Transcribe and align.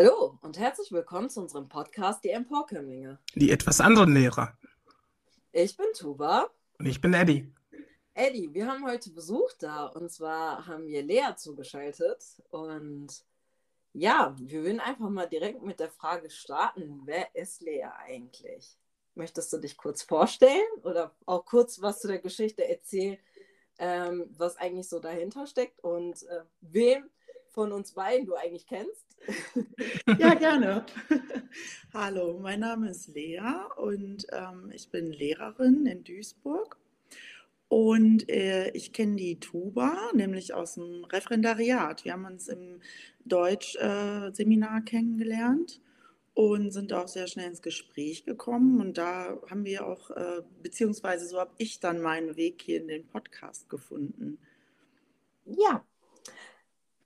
Hallo 0.00 0.38
und 0.42 0.56
herzlich 0.60 0.92
willkommen 0.92 1.28
zu 1.28 1.40
unserem 1.40 1.68
Podcast 1.68 2.22
Die 2.22 2.28
Emporkömmlinge. 2.28 3.18
Die 3.34 3.50
etwas 3.50 3.80
anderen 3.80 4.14
Lehrer. 4.14 4.56
Ich 5.50 5.76
bin 5.76 5.88
Tuba. 5.92 6.48
Und 6.78 6.86
ich 6.86 7.00
bin 7.00 7.14
Eddie. 7.14 7.52
Eddie, 8.14 8.54
wir 8.54 8.68
haben 8.68 8.86
heute 8.86 9.10
Besuch 9.10 9.50
da 9.58 9.86
und 9.86 10.08
zwar 10.12 10.68
haben 10.68 10.86
wir 10.86 11.02
Lea 11.02 11.34
zugeschaltet 11.34 12.22
und 12.50 13.08
ja, 13.92 14.36
wir 14.38 14.62
würden 14.62 14.78
einfach 14.78 15.10
mal 15.10 15.26
direkt 15.26 15.64
mit 15.64 15.80
der 15.80 15.90
Frage 15.90 16.30
starten, 16.30 17.00
wer 17.04 17.34
ist 17.34 17.62
Lea 17.62 17.88
eigentlich? 18.06 18.78
Möchtest 19.16 19.52
du 19.52 19.58
dich 19.58 19.76
kurz 19.76 20.02
vorstellen 20.04 20.62
oder 20.84 21.12
auch 21.26 21.44
kurz 21.44 21.82
was 21.82 21.98
zu 21.98 22.06
der 22.06 22.20
Geschichte 22.20 22.68
erzählen, 22.68 23.18
ähm, 23.80 24.26
was 24.30 24.58
eigentlich 24.58 24.88
so 24.88 25.00
dahinter 25.00 25.48
steckt 25.48 25.82
und 25.82 26.22
äh, 26.22 26.44
wem 26.60 27.10
von 27.58 27.72
uns 27.72 27.90
beiden 27.90 28.24
du 28.24 28.36
eigentlich 28.36 28.66
kennst? 28.68 29.04
Ja, 30.20 30.34
gerne. 30.34 30.86
Hallo, 31.92 32.38
mein 32.40 32.60
Name 32.60 32.90
ist 32.90 33.08
Lea 33.08 33.40
und 33.76 34.28
ähm, 34.30 34.70
ich 34.72 34.90
bin 34.90 35.10
Lehrerin 35.10 35.84
in 35.86 36.04
Duisburg. 36.04 36.76
Und 37.66 38.28
äh, 38.28 38.70
ich 38.70 38.92
kenne 38.92 39.16
die 39.16 39.40
Tuba, 39.40 40.12
nämlich 40.14 40.54
aus 40.54 40.74
dem 40.74 41.04
Referendariat. 41.04 42.04
Wir 42.04 42.12
haben 42.12 42.26
uns 42.26 42.46
im 42.46 42.80
Deutsch-Seminar 43.24 44.78
äh, 44.78 44.82
kennengelernt 44.82 45.80
und 46.34 46.70
sind 46.70 46.92
auch 46.92 47.08
sehr 47.08 47.26
schnell 47.26 47.48
ins 47.48 47.60
Gespräch 47.60 48.24
gekommen. 48.24 48.80
Und 48.80 48.98
da 48.98 49.36
haben 49.50 49.64
wir 49.64 49.84
auch, 49.84 50.10
äh, 50.12 50.42
beziehungsweise 50.62 51.26
so 51.26 51.40
habe 51.40 51.54
ich 51.58 51.80
dann 51.80 52.00
meinen 52.00 52.36
Weg 52.36 52.62
hier 52.62 52.80
in 52.80 52.86
den 52.86 53.04
Podcast 53.08 53.68
gefunden. 53.68 54.38
Ja, 55.44 55.84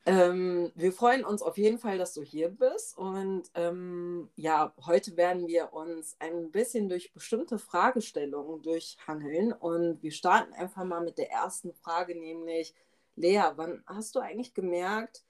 ähm, 0.05 0.73
wir 0.75 0.93
freuen 0.93 1.25
uns 1.25 1.43
auf 1.43 1.57
jeden 1.57 1.79
Fall, 1.79 1.97
dass 1.97 2.13
du 2.13 2.23
hier 2.23 2.49
bist. 2.49 2.99
Und 2.99 3.45
ähm, 3.55 4.29
ja, 4.35 4.75
heute 4.85 5.17
werden 5.17 5.47
wir 5.47 5.73
uns 5.73 6.17
ein 6.19 6.51
bisschen 6.51 6.89
durch 6.89 7.13
bestimmte 7.13 7.59
Fragestellungen 7.59 8.63
durchhangeln. 8.63 9.53
Und 9.53 10.03
wir 10.03 10.11
starten 10.11 10.53
einfach 10.55 10.85
mal 10.85 11.03
mit 11.03 11.19
der 11.19 11.31
ersten 11.31 11.73
Frage, 11.73 12.19
nämlich, 12.19 12.75
Lea, 13.15 13.43
wann 13.55 13.85
hast 13.87 14.17
du 14.17 14.21
eigentlich 14.21 14.55
gemerkt, 14.55 15.25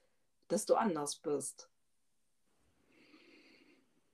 dass 0.48 0.64
du 0.64 0.74
anders 0.74 1.16
bist? 1.16 1.68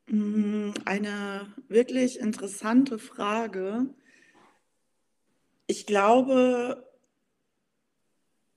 Mm, 0.07 0.73
eine 0.87 1.55
wirklich 1.69 2.19
interessante 2.19 2.99
Frage. 2.99 3.87
Ich 5.69 5.87
glaube, 5.87 6.85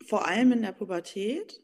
vor 0.08 0.28
allem 0.28 0.54
in 0.54 0.64
der 0.64 0.72
Pubertät 0.72 1.62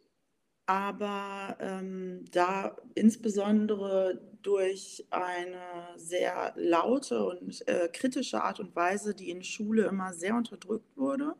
aber 0.67 1.57
ähm, 1.61 2.25
da 2.31 2.75
insbesondere 2.93 4.21
durch 4.43 5.05
eine 5.09 5.61
sehr 5.95 6.53
laute 6.55 7.25
und 7.25 7.65
äh, 7.67 7.89
kritische 7.91 8.43
Art 8.43 8.59
und 8.59 8.75
Weise, 8.75 9.15
die 9.15 9.29
in 9.29 9.43
Schule 9.43 9.85
immer 9.85 10.13
sehr 10.13 10.35
unterdrückt 10.35 10.95
wurde. 10.97 11.35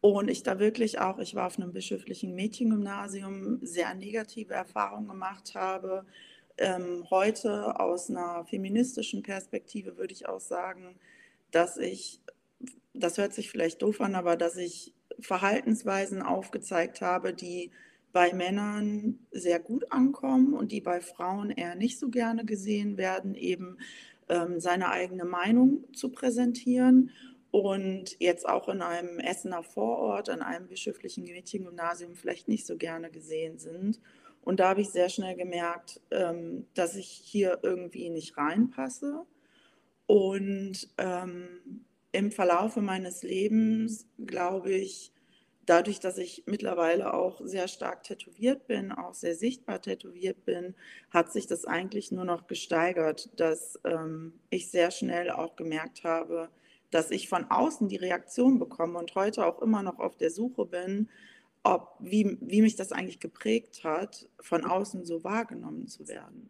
Und 0.00 0.30
ich 0.30 0.44
da 0.44 0.60
wirklich 0.60 1.00
auch, 1.00 1.18
ich 1.18 1.34
war 1.34 1.48
auf 1.48 1.58
einem 1.58 1.72
bischöflichen 1.72 2.34
Mädchengymnasium, 2.36 3.58
sehr 3.62 3.92
negative 3.94 4.54
Erfahrungen 4.54 5.08
gemacht 5.08 5.56
habe. 5.56 6.06
Ähm, 6.56 7.06
heute 7.10 7.80
aus 7.80 8.08
einer 8.08 8.44
feministischen 8.44 9.24
Perspektive 9.24 9.96
würde 9.96 10.12
ich 10.12 10.28
auch 10.28 10.40
sagen, 10.40 10.96
dass 11.50 11.76
ich, 11.76 12.20
das 12.94 13.18
hört 13.18 13.34
sich 13.34 13.50
vielleicht 13.50 13.82
doof 13.82 14.00
an, 14.00 14.14
aber 14.14 14.36
dass 14.36 14.56
ich 14.56 14.94
Verhaltensweisen 15.18 16.22
aufgezeigt 16.22 17.00
habe, 17.00 17.34
die 17.34 17.72
bei 18.18 18.32
Männern 18.32 19.20
sehr 19.30 19.60
gut 19.60 19.92
ankommen 19.92 20.52
und 20.52 20.72
die 20.72 20.80
bei 20.80 21.00
Frauen 21.00 21.52
eher 21.52 21.76
nicht 21.76 22.00
so 22.00 22.08
gerne 22.08 22.44
gesehen 22.44 22.96
werden, 22.96 23.36
eben 23.36 23.78
ähm, 24.28 24.58
seine 24.58 24.90
eigene 24.90 25.24
Meinung 25.24 25.84
zu 25.94 26.10
präsentieren. 26.10 27.12
Und 27.52 28.16
jetzt 28.18 28.48
auch 28.48 28.68
in 28.68 28.82
einem 28.82 29.20
Essener 29.20 29.62
Vorort, 29.62 30.30
an 30.30 30.42
einem 30.42 30.66
bischöflichen 30.66 31.22
Mädchengymnasium 31.22 32.16
vielleicht 32.16 32.48
nicht 32.48 32.66
so 32.66 32.76
gerne 32.76 33.08
gesehen 33.08 33.60
sind. 33.60 34.00
Und 34.42 34.58
da 34.58 34.70
habe 34.70 34.80
ich 34.80 34.88
sehr 34.90 35.10
schnell 35.10 35.36
gemerkt, 35.36 36.00
ähm, 36.10 36.66
dass 36.74 36.96
ich 36.96 37.06
hier 37.06 37.60
irgendwie 37.62 38.10
nicht 38.10 38.36
reinpasse. 38.36 39.26
Und 40.08 40.88
ähm, 40.98 41.84
im 42.10 42.32
Verlaufe 42.32 42.80
meines 42.80 43.22
Lebens, 43.22 44.08
glaube 44.18 44.72
ich, 44.72 45.12
dadurch, 45.68 46.00
dass 46.00 46.18
ich 46.18 46.44
mittlerweile 46.46 47.12
auch 47.12 47.40
sehr 47.44 47.68
stark 47.68 48.02
tätowiert 48.02 48.66
bin, 48.66 48.92
auch 48.92 49.14
sehr 49.14 49.34
sichtbar 49.34 49.82
tätowiert 49.82 50.44
bin, 50.44 50.74
hat 51.10 51.32
sich 51.32 51.46
das 51.46 51.64
eigentlich 51.64 52.10
nur 52.10 52.24
noch 52.24 52.46
gesteigert, 52.46 53.28
dass 53.38 53.78
ähm, 53.84 54.32
ich 54.50 54.70
sehr 54.70 54.90
schnell 54.90 55.30
auch 55.30 55.56
gemerkt 55.56 56.04
habe, 56.04 56.48
dass 56.90 57.10
ich 57.10 57.28
von 57.28 57.50
außen 57.50 57.88
die 57.88 57.96
Reaktion 57.96 58.58
bekomme 58.58 58.98
und 58.98 59.14
heute 59.14 59.44
auch 59.44 59.60
immer 59.60 59.82
noch 59.82 59.98
auf 59.98 60.16
der 60.16 60.30
Suche 60.30 60.64
bin, 60.64 61.08
ob, 61.62 61.96
wie, 61.98 62.38
wie 62.40 62.62
mich 62.62 62.76
das 62.76 62.92
eigentlich 62.92 63.20
geprägt 63.20 63.84
hat, 63.84 64.28
von 64.40 64.64
außen 64.64 65.04
so 65.04 65.22
wahrgenommen 65.22 65.86
zu 65.86 66.08
werden. 66.08 66.48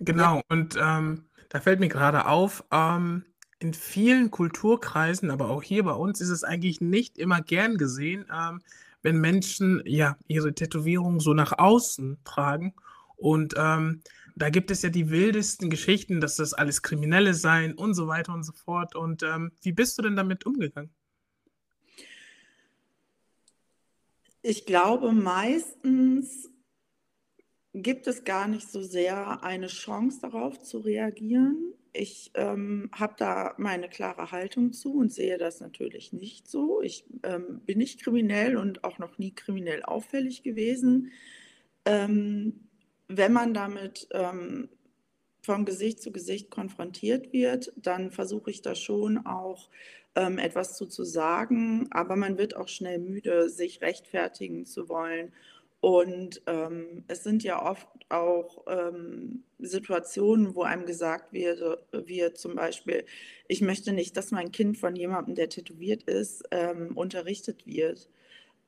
Genau, 0.00 0.40
und 0.48 0.76
ähm, 0.80 1.26
da 1.50 1.60
fällt 1.60 1.78
mir 1.78 1.88
gerade 1.88 2.26
auf, 2.26 2.64
ähm, 2.72 3.24
in 3.60 3.74
vielen 3.74 4.30
Kulturkreisen, 4.30 5.30
aber 5.30 5.50
auch 5.50 5.62
hier 5.62 5.84
bei 5.84 5.92
uns 5.92 6.20
ist 6.20 6.30
es 6.30 6.44
eigentlich 6.44 6.80
nicht 6.80 7.18
immer 7.18 7.42
gern 7.42 7.76
gesehen, 7.76 8.24
ähm, 8.34 8.60
wenn 9.02 9.20
Menschen 9.20 9.82
ja 9.86 10.16
ihre 10.26 10.54
Tätowierung 10.54 11.20
so 11.20 11.34
nach 11.34 11.58
außen 11.58 12.18
tragen. 12.24 12.74
Und 13.16 13.54
ähm, 13.56 14.02
da 14.34 14.48
gibt 14.48 14.70
es 14.70 14.82
ja 14.82 14.88
die 14.88 15.10
wildesten 15.10 15.68
Geschichten, 15.68 16.20
dass 16.20 16.36
das 16.36 16.54
alles 16.54 16.82
Kriminelle 16.82 17.34
seien 17.34 17.74
und 17.74 17.94
so 17.94 18.08
weiter 18.08 18.32
und 18.32 18.44
so 18.44 18.52
fort. 18.52 18.96
Und 18.96 19.22
ähm, 19.22 19.52
wie 19.62 19.72
bist 19.72 19.98
du 19.98 20.02
denn 20.02 20.16
damit 20.16 20.46
umgegangen? 20.46 20.90
Ich 24.42 24.64
glaube, 24.64 25.12
meistens 25.12 26.49
gibt 27.82 28.06
es 28.06 28.24
gar 28.24 28.48
nicht 28.48 28.70
so 28.70 28.82
sehr 28.82 29.42
eine 29.42 29.68
Chance 29.68 30.20
darauf 30.22 30.58
zu 30.60 30.78
reagieren 30.78 31.74
ich 31.92 32.30
ähm, 32.34 32.90
habe 32.92 33.14
da 33.16 33.54
meine 33.58 33.88
klare 33.88 34.30
Haltung 34.30 34.72
zu 34.72 34.94
und 34.94 35.12
sehe 35.12 35.38
das 35.38 35.60
natürlich 35.60 36.12
nicht 36.12 36.48
so. 36.48 36.80
Ich 36.82 37.04
ähm, 37.24 37.60
bin 37.66 37.78
nicht 37.78 38.02
kriminell 38.02 38.56
und 38.56 38.84
auch 38.84 38.98
noch 38.98 39.18
nie 39.18 39.32
kriminell 39.32 39.82
auffällig 39.82 40.42
gewesen. 40.42 41.10
Ähm, 41.84 42.68
wenn 43.08 43.32
man 43.32 43.54
damit 43.54 44.08
ähm, 44.12 44.68
vom 45.42 45.64
Gesicht 45.64 46.00
zu 46.00 46.12
Gesicht 46.12 46.50
konfrontiert 46.50 47.32
wird, 47.32 47.72
dann 47.76 48.12
versuche 48.12 48.50
ich 48.50 48.62
da 48.62 48.74
schon 48.74 49.26
auch 49.26 49.68
ähm, 50.14 50.38
etwas 50.38 50.76
zu, 50.76 50.86
zu 50.86 51.04
sagen, 51.04 51.88
aber 51.90 52.14
man 52.14 52.38
wird 52.38 52.54
auch 52.54 52.68
schnell 52.68 52.98
müde, 52.98 53.48
sich 53.48 53.80
rechtfertigen 53.80 54.64
zu 54.64 54.88
wollen 54.88 55.32
und 55.80 56.42
ähm, 56.46 57.04
es 57.08 57.24
sind 57.24 57.42
ja 57.42 57.64
oft 57.64 57.88
auch 58.10 58.64
ähm, 58.66 59.44
Situationen, 59.58 60.54
wo 60.54 60.62
einem 60.62 60.84
gesagt 60.84 61.32
wird, 61.32 61.60
wird 61.92 62.38
zum 62.38 62.54
Beispiel, 62.54 63.04
ich 63.48 63.62
möchte 63.62 63.92
nicht, 63.92 64.16
dass 64.16 64.30
mein 64.30 64.52
Kind 64.52 64.76
von 64.76 64.94
jemandem, 64.94 65.34
der 65.34 65.48
tätowiert 65.48 66.02
ist, 66.02 66.44
ähm, 66.50 66.96
unterrichtet 66.96 67.66
wird. 67.66 68.08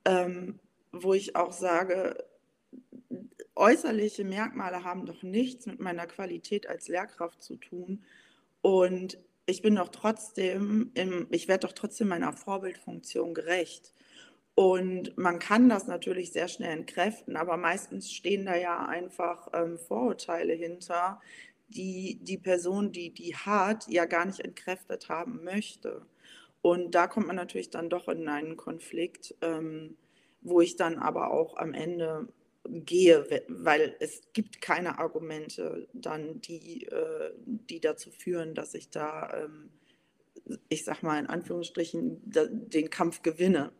Ähm, 0.04 0.58
wo 0.92 1.14
ich 1.14 1.36
auch 1.36 1.52
sage, 1.52 2.24
äußerliche 3.54 4.24
Merkmale 4.24 4.84
haben 4.84 5.06
doch 5.06 5.22
nichts 5.22 5.66
mit 5.66 5.80
meiner 5.80 6.06
Qualität 6.06 6.66
als 6.66 6.88
Lehrkraft 6.88 7.42
zu 7.42 7.56
tun. 7.56 8.04
Und 8.60 9.18
ich 9.46 9.62
bin 9.62 9.76
doch 9.76 9.88
trotzdem, 9.88 10.90
im, 10.94 11.26
ich 11.30 11.48
werde 11.48 11.66
doch 11.66 11.74
trotzdem 11.74 12.08
meiner 12.08 12.32
Vorbildfunktion 12.32 13.34
gerecht. 13.34 13.92
Und 14.54 15.16
man 15.16 15.38
kann 15.38 15.68
das 15.68 15.86
natürlich 15.86 16.32
sehr 16.32 16.48
schnell 16.48 16.76
entkräften, 16.76 17.36
aber 17.36 17.56
meistens 17.56 18.12
stehen 18.12 18.44
da 18.44 18.54
ja 18.54 18.84
einfach 18.84 19.48
ähm, 19.54 19.78
Vorurteile 19.78 20.52
hinter, 20.52 21.20
die 21.68 22.18
die 22.22 22.36
Person, 22.36 22.92
die 22.92 23.10
die 23.14 23.34
hat, 23.34 23.88
ja 23.88 24.04
gar 24.04 24.26
nicht 24.26 24.40
entkräftet 24.40 25.08
haben 25.08 25.42
möchte. 25.42 26.04
Und 26.60 26.94
da 26.94 27.06
kommt 27.06 27.26
man 27.26 27.36
natürlich 27.36 27.70
dann 27.70 27.90
doch 27.90 28.08
in 28.08 28.28
einen 28.28 28.56
Konflikt, 28.56 29.34
ähm, 29.40 29.96
wo 30.42 30.60
ich 30.60 30.76
dann 30.76 30.98
aber 30.98 31.32
auch 31.32 31.56
am 31.56 31.72
Ende 31.74 32.28
gehe, 32.64 33.26
weil 33.48 33.96
es 34.00 34.22
gibt 34.32 34.60
keine 34.60 34.98
Argumente 34.98 35.88
dann, 35.92 36.40
die, 36.42 36.86
äh, 36.86 37.32
die 37.46 37.80
dazu 37.80 38.10
führen, 38.10 38.54
dass 38.54 38.74
ich 38.74 38.90
da, 38.90 39.44
ähm, 39.44 39.70
ich 40.68 40.84
sag 40.84 41.02
mal 41.02 41.18
in 41.18 41.26
Anführungsstrichen, 41.26 42.20
den 42.24 42.90
Kampf 42.90 43.22
gewinne. 43.22 43.72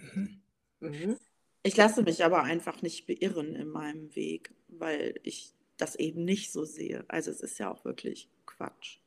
Mhm. 0.00 0.40
Mhm. 0.80 1.18
Ich 1.62 1.76
lasse 1.76 2.02
mich 2.02 2.24
aber 2.24 2.42
einfach 2.42 2.80
nicht 2.82 3.06
beirren 3.06 3.54
in 3.54 3.68
meinem 3.68 4.14
Weg, 4.16 4.54
weil 4.68 5.20
ich 5.22 5.52
das 5.76 5.94
eben 5.96 6.24
nicht 6.24 6.52
so 6.52 6.64
sehe. 6.64 7.04
Also 7.08 7.30
es 7.30 7.40
ist 7.40 7.58
ja 7.58 7.70
auch 7.70 7.84
wirklich 7.84 8.28
Quatsch. 8.46 8.98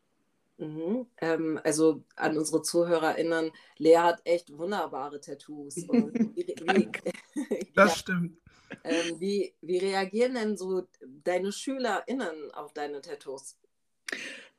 Mhm. 0.57 1.07
Ähm, 1.17 1.59
also 1.63 2.03
an 2.15 2.37
unsere 2.37 2.61
Zuhörer 2.61 3.11
erinnern, 3.11 3.51
Lea 3.77 3.97
hat 3.97 4.21
echt 4.25 4.55
wunderbare 4.55 5.19
Tattoos. 5.19 5.75
wie, 5.87 6.55
wie, 6.61 6.89
das 7.75 7.91
ja. 7.91 7.95
stimmt. 7.97 8.37
Ähm, 8.83 9.19
wie, 9.19 9.53
wie 9.61 9.77
reagieren 9.77 10.35
denn 10.35 10.57
so 10.57 10.87
deine 11.23 11.51
SchülerInnen 11.51 12.51
auf 12.51 12.73
deine 12.73 13.01
Tattoos? 13.01 13.57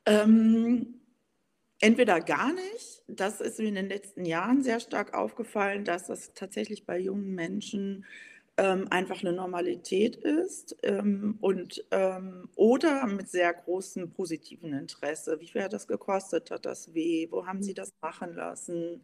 Ähm, 0.07 1.01
entweder 1.81 2.21
gar 2.21 2.53
nicht. 2.53 3.03
Das 3.09 3.41
ist 3.41 3.59
mir 3.59 3.69
in 3.69 3.75
den 3.75 3.89
letzten 3.89 4.25
Jahren 4.25 4.63
sehr 4.63 4.81
stark 4.81 5.15
aufgefallen, 5.15 5.85
dass 5.85 6.07
das 6.07 6.33
tatsächlich 6.35 6.87
bei 6.87 6.99
jungen 6.99 7.35
Menschen 7.35 8.05
ähm, 8.57 8.87
einfach 8.91 9.21
eine 9.23 9.33
Normalität 9.33 10.17
ist 10.17 10.77
ähm, 10.83 11.39
und 11.41 11.85
ähm, 11.91 12.49
oder 12.55 13.07
mit 13.07 13.29
sehr 13.29 13.53
großem 13.53 14.13
positiven 14.13 14.73
Interesse. 14.73 15.41
Wie 15.41 15.49
viel 15.49 15.63
hat 15.63 15.73
das 15.73 15.89
gekostet? 15.89 16.51
Hat 16.51 16.65
das 16.65 16.95
weh? 16.95 17.29
Wo 17.31 17.47
haben 17.47 17.63
Sie 17.63 17.75
das 17.75 17.93
machen 18.01 18.35
lassen? 18.35 19.03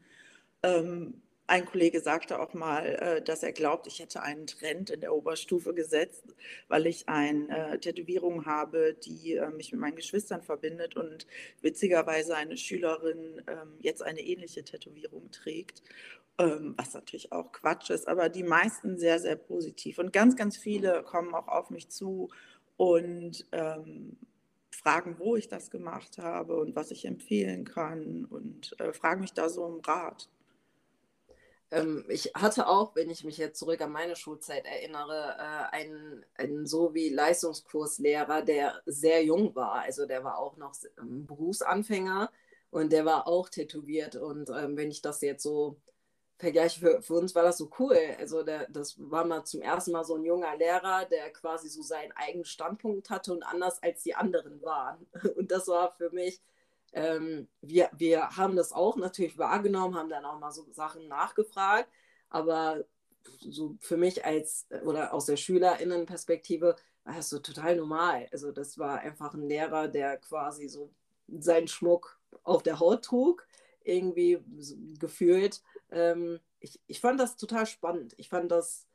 Ein 1.51 1.67
Kollege 1.67 2.01
sagte 2.01 2.39
auch 2.39 2.55
mal, 2.55 2.87
äh, 2.87 3.23
dass 3.23 3.43
er 3.43 3.51
glaubt, 3.51 3.89
ich 3.89 3.99
hätte 3.99 4.23
einen 4.23 4.47
Trend 4.47 4.89
in 4.89 5.01
der 5.01 5.13
Oberstufe 5.13 5.75
gesetzt, 5.75 6.23
weil 6.69 6.87
ich 6.87 7.09
eine 7.09 7.73
äh, 7.73 7.79
Tätowierung 7.79 8.47
habe, 8.47 8.95
die 8.95 9.35
äh, 9.35 9.51
mich 9.51 9.73
mit 9.73 9.81
meinen 9.81 9.97
Geschwistern 9.97 10.43
verbindet 10.43 10.95
und 10.95 11.27
witzigerweise 11.61 12.37
eine 12.37 12.57
Schülerin 12.57 13.43
ähm, 13.49 13.75
jetzt 13.81 14.01
eine 14.01 14.21
ähnliche 14.21 14.63
Tätowierung 14.63 15.33
trägt, 15.33 15.83
ähm, 16.39 16.75
was 16.77 16.95
natürlich 16.95 17.33
auch 17.33 17.51
Quatsch 17.51 17.91
ist, 17.91 18.07
aber 18.07 18.29
die 18.29 18.45
meisten 18.45 18.97
sehr, 18.97 19.19
sehr 19.19 19.35
positiv. 19.35 19.99
Und 19.99 20.13
ganz, 20.13 20.37
ganz 20.37 20.57
viele 20.57 21.03
kommen 21.03 21.35
auch 21.35 21.49
auf 21.49 21.71
mich 21.71 21.89
zu 21.89 22.31
und 22.77 23.45
ähm, 23.51 24.19
fragen, 24.71 25.17
wo 25.19 25.35
ich 25.35 25.49
das 25.49 25.73
gemacht 25.73 26.19
habe 26.19 26.61
und 26.61 26.77
was 26.77 26.93
ich 26.93 27.07
empfehlen 27.07 27.65
kann 27.65 28.25
und 28.25 28.77
fragen 28.93 29.23
mich 29.23 29.33
da 29.33 29.49
so 29.49 29.65
um 29.65 29.81
Rat. 29.81 30.29
Ähm, 31.71 32.05
ich 32.09 32.33
hatte 32.35 32.67
auch, 32.67 32.95
wenn 32.97 33.11
ich 33.11 33.25
mich 33.25 33.39
jetzt 33.39 33.59
zurück 33.59 33.81
an 33.81 33.93
meine 33.93 34.17
Schulzeit 34.17 34.65
erinnere, 34.67 35.37
äh, 35.39 35.77
einen, 35.77 36.25
einen 36.35 36.67
so 36.67 36.95
wie 36.95 37.09
Leistungskurslehrer, 37.11 38.43
der 38.43 38.83
sehr 38.87 39.25
jung 39.25 39.55
war. 39.55 39.83
Also 39.83 40.07
der 40.07 40.25
war 40.25 40.39
auch 40.39 40.57
noch 40.57 40.75
ähm, 40.99 41.27
Berufsanfänger 41.27 42.31
und 42.71 42.93
der 42.93 43.05
war 43.05 43.27
auch 43.29 43.49
tätowiert. 43.49 44.17
Und 44.17 44.51
ähm, 44.51 44.77
wenn 44.77 44.91
ich 44.91 45.03
das 45.03 45.21
jetzt 45.21 45.43
so 45.43 45.77
vergleiche, 46.39 46.81
für, 46.81 47.03
für 47.03 47.15
uns 47.15 47.35
war 47.35 47.45
das 47.45 47.59
so 47.59 47.71
cool. 47.79 47.97
Also 48.19 48.43
der, 48.43 48.69
das 48.71 48.97
war 48.99 49.25
mal 49.25 49.45
zum 49.45 49.63
ersten 49.63 49.93
Mal 49.93 50.05
so 50.05 50.17
ein 50.17 50.25
junger 50.25 50.57
Lehrer, 50.57 51.05
der 51.05 51.31
quasi 51.33 51.69
so 51.69 51.83
seinen 51.83 52.13
eigenen 52.13 52.45
Standpunkt 52.45 53.11
hatte 53.11 53.33
und 53.33 53.43
anders 53.45 53.83
als 53.83 54.03
die 54.03 54.15
anderen 54.15 54.61
waren. 54.63 55.07
Und 55.37 55.51
das 55.51 55.69
war 55.69 55.93
für 55.93 56.11
mich 56.11 56.41
ähm, 56.93 57.49
wir, 57.61 57.91
wir 57.97 58.31
haben 58.37 58.57
das 58.57 58.73
auch 58.73 58.97
natürlich 58.97 59.39
wahrgenommen, 59.39 59.97
haben 59.97 60.09
dann 60.09 60.25
auch 60.25 60.39
mal 60.39 60.53
so 60.53 60.67
Sachen 60.73 61.09
nachgefragt, 61.09 61.89
aber 62.29 62.85
so 63.41 63.77
für 63.81 63.97
mich 63.97 64.25
als 64.25 64.67
oder 64.85 65.13
aus 65.13 65.27
der 65.27 65.37
SchülerInnenperspektive 65.37 66.77
war 67.05 67.15
das 67.15 67.29
so 67.29 67.39
total 67.39 67.77
normal. 67.77 68.27
Also 68.33 68.53
das 68.53 68.79
war 68.79 69.01
einfach 69.01 69.35
ein 69.35 69.43
Lehrer, 69.43 69.89
der 69.89 70.17
quasi 70.19 70.69
so 70.69 70.93
seinen 71.29 71.69
Schmuck 71.69 72.19
auf 72.45 72.63
der 72.63 72.81
Haut 72.81 73.05
trug, 73.05 73.47
irgendwie 73.83 74.39
so 74.59 74.77
gefühlt. 74.99 75.63
Ähm, 75.91 76.41
ich, 76.61 76.81
ich 76.87 77.01
fand 77.01 77.21
das 77.21 77.37
total 77.37 77.67
spannend. 77.67 78.15
Ich 78.17 78.29
fand 78.29 78.51
das 78.51 78.87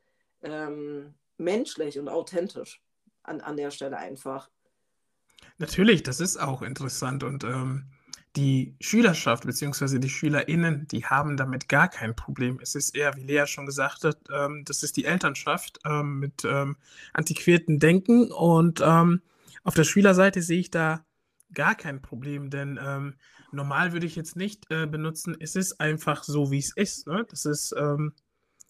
ähm, 0.42 1.14
menschlich 1.38 2.00
und 2.00 2.10
authentisch 2.10 2.82
an, 3.24 3.42
an 3.42 3.58
der 3.58 3.72
Stelle 3.72 3.98
einfach. 3.98 4.50
Natürlich, 5.58 6.04
das 6.04 6.20
ist 6.20 6.38
auch 6.38 6.62
interessant 6.62 7.24
und 7.24 7.44
ähm, 7.44 7.86
die 8.36 8.76
Schülerschaft 8.82 9.46
bzw. 9.46 10.00
die 10.00 10.10
SchülerInnen, 10.10 10.88
die 10.88 11.06
haben 11.06 11.38
damit 11.38 11.70
gar 11.70 11.88
kein 11.88 12.16
Problem. 12.16 12.60
Es 12.62 12.76
ist 12.76 12.96
eher, 12.96 13.16
wie 13.16 13.24
Lea 13.24 13.46
schon 13.48 13.66
gesagt 13.66 14.04
hat, 14.04 14.18
ähm, 14.34 14.64
das 14.66 14.84
ist 14.84 14.98
die 14.98 15.06
Elternschaft 15.06 15.80
ähm, 15.86 16.20
mit 16.20 16.44
ähm, 16.44 16.76
antiquierten 17.14 17.80
Denken 17.80 18.32
und 18.32 18.82
ähm, 18.84 19.22
auf 19.64 19.74
der 19.74 19.86
Schülerseite 19.86 20.42
sehe 20.42 20.60
ich 20.60 20.70
da 20.70 21.06
gar 21.54 21.76
kein 21.76 22.02
Problem, 22.02 22.50
denn 22.50 22.80
ähm, 22.84 23.16
normal 23.52 23.94
würde 23.94 24.06
ich 24.06 24.16
jetzt 24.16 24.36
nicht 24.36 24.70
äh, 24.70 24.86
benutzen, 24.86 25.36
es 25.40 25.56
ist 25.56 25.80
einfach 25.80 26.24
so, 26.24 26.52
wie 26.52 26.60
es 26.60 26.76
ist. 26.76 27.08
Ne? 27.08 27.26
Das 27.30 27.46
ist, 27.46 27.74
ähm, 27.78 28.14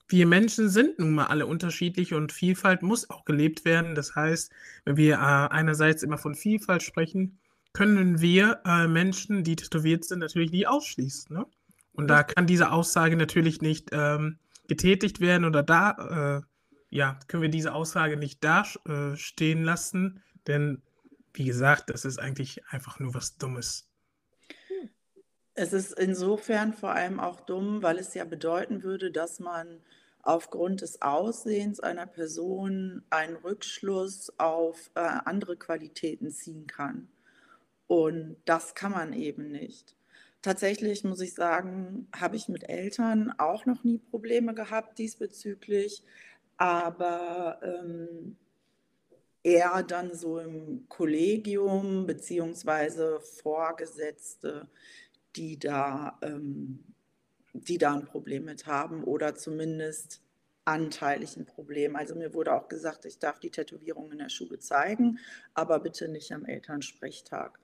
wir 0.07 0.27
Menschen 0.27 0.69
sind 0.69 0.99
nun 0.99 1.13
mal 1.13 1.25
alle 1.25 1.47
unterschiedlich 1.47 2.13
und 2.13 2.31
Vielfalt 2.31 2.83
muss 2.83 3.09
auch 3.09 3.25
gelebt 3.25 3.65
werden. 3.65 3.95
Das 3.95 4.15
heißt, 4.15 4.51
wenn 4.85 4.97
wir 4.97 5.15
äh, 5.15 5.17
einerseits 5.17 6.03
immer 6.03 6.17
von 6.17 6.35
Vielfalt 6.35 6.83
sprechen, 6.83 7.39
können 7.73 8.21
wir 8.21 8.61
äh, 8.65 8.87
Menschen, 8.87 9.43
die 9.43 9.55
tätowiert 9.55 10.05
sind, 10.05 10.19
natürlich 10.19 10.51
nie 10.51 10.67
ausschließen. 10.67 11.35
Ne? 11.35 11.45
Und 11.93 12.07
da 12.07 12.23
kann 12.23 12.47
diese 12.47 12.71
Aussage 12.71 13.15
natürlich 13.15 13.61
nicht 13.61 13.89
ähm, 13.91 14.37
getätigt 14.67 15.19
werden 15.19 15.45
oder 15.45 15.63
da, 15.63 16.41
äh, 16.41 16.95
ja, 16.95 17.19
können 17.27 17.43
wir 17.43 17.49
diese 17.49 17.73
Aussage 17.73 18.17
nicht 18.17 18.43
da 18.43 18.65
äh, 18.87 19.53
lassen, 19.53 20.21
denn 20.47 20.81
wie 21.33 21.45
gesagt, 21.45 21.89
das 21.89 22.05
ist 22.05 22.19
eigentlich 22.19 22.65
einfach 22.69 22.99
nur 22.99 23.13
was 23.13 23.37
Dummes. 23.37 23.89
Es 25.55 25.71
ist 25.71 25.97
insofern 25.97 26.73
vor 26.73 26.91
allem 26.91 27.19
auch 27.19 27.39
dumm, 27.39 27.81
weil 27.81 27.97
es 27.97 28.13
ja 28.13 28.25
bedeuten 28.25 28.83
würde, 28.83 29.09
dass 29.09 29.39
man 29.39 29.81
aufgrund 30.21 30.81
des 30.81 31.01
Aussehens 31.01 31.79
einer 31.79 32.07
Person 32.07 33.03
einen 33.09 33.37
Rückschluss 33.37 34.33
auf 34.37 34.91
äh, 34.95 34.99
andere 34.99 35.55
Qualitäten 35.55 36.29
ziehen 36.29 36.67
kann. 36.67 37.07
Und 37.87 38.35
das 38.43 38.75
kann 38.75 38.91
man 38.91 39.13
eben 39.13 39.51
nicht. 39.51 39.95
Tatsächlich 40.41 41.03
muss 41.03 41.21
ich 41.21 41.33
sagen, 41.33 42.07
habe 42.13 42.35
ich 42.35 42.49
mit 42.49 42.67
Eltern 42.67 43.33
auch 43.37 43.65
noch 43.65 43.83
nie 43.83 43.99
Probleme 43.99 44.53
gehabt 44.53 44.97
diesbezüglich, 44.97 46.03
aber 46.57 47.59
ähm, 47.63 48.35
eher 49.43 49.83
dann 49.83 50.13
so 50.15 50.39
im 50.39 50.85
Kollegium 50.89 52.07
beziehungsweise 52.07 53.19
Vorgesetzte, 53.21 54.67
die 55.35 55.59
da, 55.59 56.17
ähm, 56.21 56.83
die 57.53 57.77
da 57.77 57.93
ein 57.93 58.05
Problem 58.05 58.45
mit 58.45 58.65
haben 58.67 59.03
oder 59.03 59.35
zumindest 59.35 60.21
anteilig 60.65 61.37
ein 61.37 61.45
Problem. 61.45 61.95
Also 61.95 62.15
mir 62.15 62.33
wurde 62.33 62.53
auch 62.53 62.67
gesagt, 62.67 63.05
ich 63.05 63.19
darf 63.19 63.39
die 63.39 63.51
Tätowierung 63.51 64.11
in 64.11 64.17
der 64.17 64.29
Schule 64.29 64.59
zeigen, 64.59 65.19
aber 65.53 65.79
bitte 65.79 66.07
nicht 66.07 66.31
am 66.31 66.45
Elternsprechtag. 66.45 67.59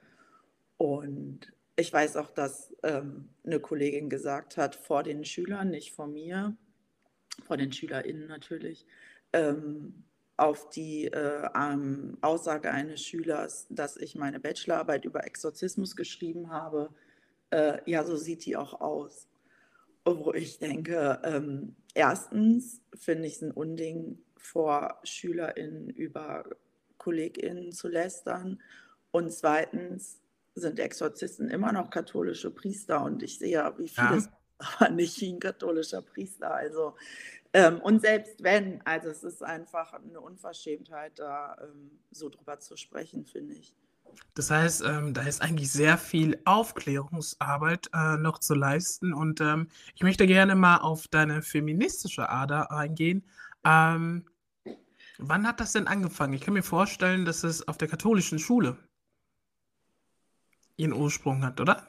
Und 0.78 1.52
ich 1.76 1.92
weiß 1.92 2.18
auch, 2.18 2.30
dass 2.30 2.76
ähm, 2.84 3.30
eine 3.44 3.60
Kollegin 3.60 4.10
gesagt 4.10 4.58
hat, 4.58 4.76
vor 4.76 5.04
den 5.04 5.26
Schülern, 5.26 5.72
nicht 5.72 5.94
vor 5.94 6.08
mir, 6.08 6.56
vor 7.44 7.58
den 7.58 7.72
SchülerInnen 7.72 8.28
natürlich, 8.28 8.86
ähm, 9.34 10.04
auf 10.38 10.70
die 10.70 11.06
äh, 11.06 11.50
ähm, 11.56 12.18
Aussage 12.22 12.72
eines 12.72 13.02
Schülers, 13.04 13.68
dass 13.70 13.98
ich 13.98 14.16
meine 14.16 14.40
Bachelorarbeit 14.40 15.06
über 15.06 15.26
Exorzismus 15.26 15.96
geschrieben 15.96 16.52
habe, 16.52 16.90
äh, 17.52 17.80
ja, 17.86 18.04
so 18.04 18.16
sieht 18.16 18.46
die 18.46 18.58
auch 18.58 18.82
aus. 18.82 19.28
Wo 20.04 20.34
ich 20.34 20.58
denke, 20.58 21.22
ähm, 21.24 21.76
erstens 21.94 22.82
finde 22.96 23.28
ich 23.28 23.36
es 23.36 23.42
ein 23.42 23.52
Unding, 23.52 24.18
vor 24.36 25.00
SchülerInnen 25.04 25.90
über 25.90 26.44
KollegInnen 26.98 27.72
zu 27.72 27.88
lästern. 27.88 28.60
Und 29.12 29.32
zweitens 29.32 30.20
sind 30.56 30.80
Exorzisten 30.80 31.50
immer 31.50 31.72
noch 31.72 31.90
katholische 31.90 32.52
Priester 32.52 33.04
und 33.04 33.24
ich 33.24 33.38
sehe 33.38 33.52
ja, 33.52 33.78
wie 33.78 33.88
viele 33.88 34.18
ja. 34.18 34.28
aber 34.58 34.90
nicht 34.90 35.22
ein 35.22 35.40
katholischer 35.40 36.02
Priester. 36.02 36.54
Also 36.54 36.96
ähm, 37.54 37.82
und 37.82 38.02
selbst 38.02 38.44
wenn, 38.44 38.82
also 38.86 39.10
es 39.10 39.24
ist 39.24 39.44
einfach 39.44 39.94
eine 39.94 40.22
Unverschämtheit, 40.22 41.20
da 41.20 41.58
ähm, 41.62 42.00
so 42.10 42.30
drüber 42.30 42.60
zu 42.60 42.78
sprechen, 42.78 43.26
finde 43.26 43.56
ich. 43.56 43.76
Das 44.34 44.50
heißt, 44.50 44.84
ähm, 44.86 45.14
da 45.14 45.22
ist 45.24 45.42
eigentlich 45.42 45.72
sehr 45.72 45.98
viel 45.98 46.40
Aufklärungsarbeit 46.46 47.90
äh, 47.94 48.18
noch 48.18 48.40
zu 48.40 48.56
leisten. 48.56 49.14
Und 49.14 49.42
ähm, 49.42 49.68
ich 49.96 50.04
möchte 50.04 50.26
gerne 50.28 50.56
mal 50.56 50.78
auf 50.78 51.08
deine 51.08 51.42
feministische 51.42 52.30
Ader 52.30 52.72
eingehen. 52.72 53.24
Ähm, 53.66 54.26
wann 55.18 55.48
hat 55.48 55.60
das 55.60 55.74
denn 55.74 55.88
angefangen? 55.88 56.34
Ich 56.34 56.42
kann 56.42 56.54
mir 56.54 56.64
vorstellen, 56.64 57.26
dass 57.26 57.44
es 57.44 57.68
auf 57.68 57.78
der 57.78 57.88
katholischen 57.88 58.40
Schule 58.40 58.78
ihren 60.78 60.94
Ursprung 60.94 61.44
hat, 61.44 61.60
oder? 61.60 61.88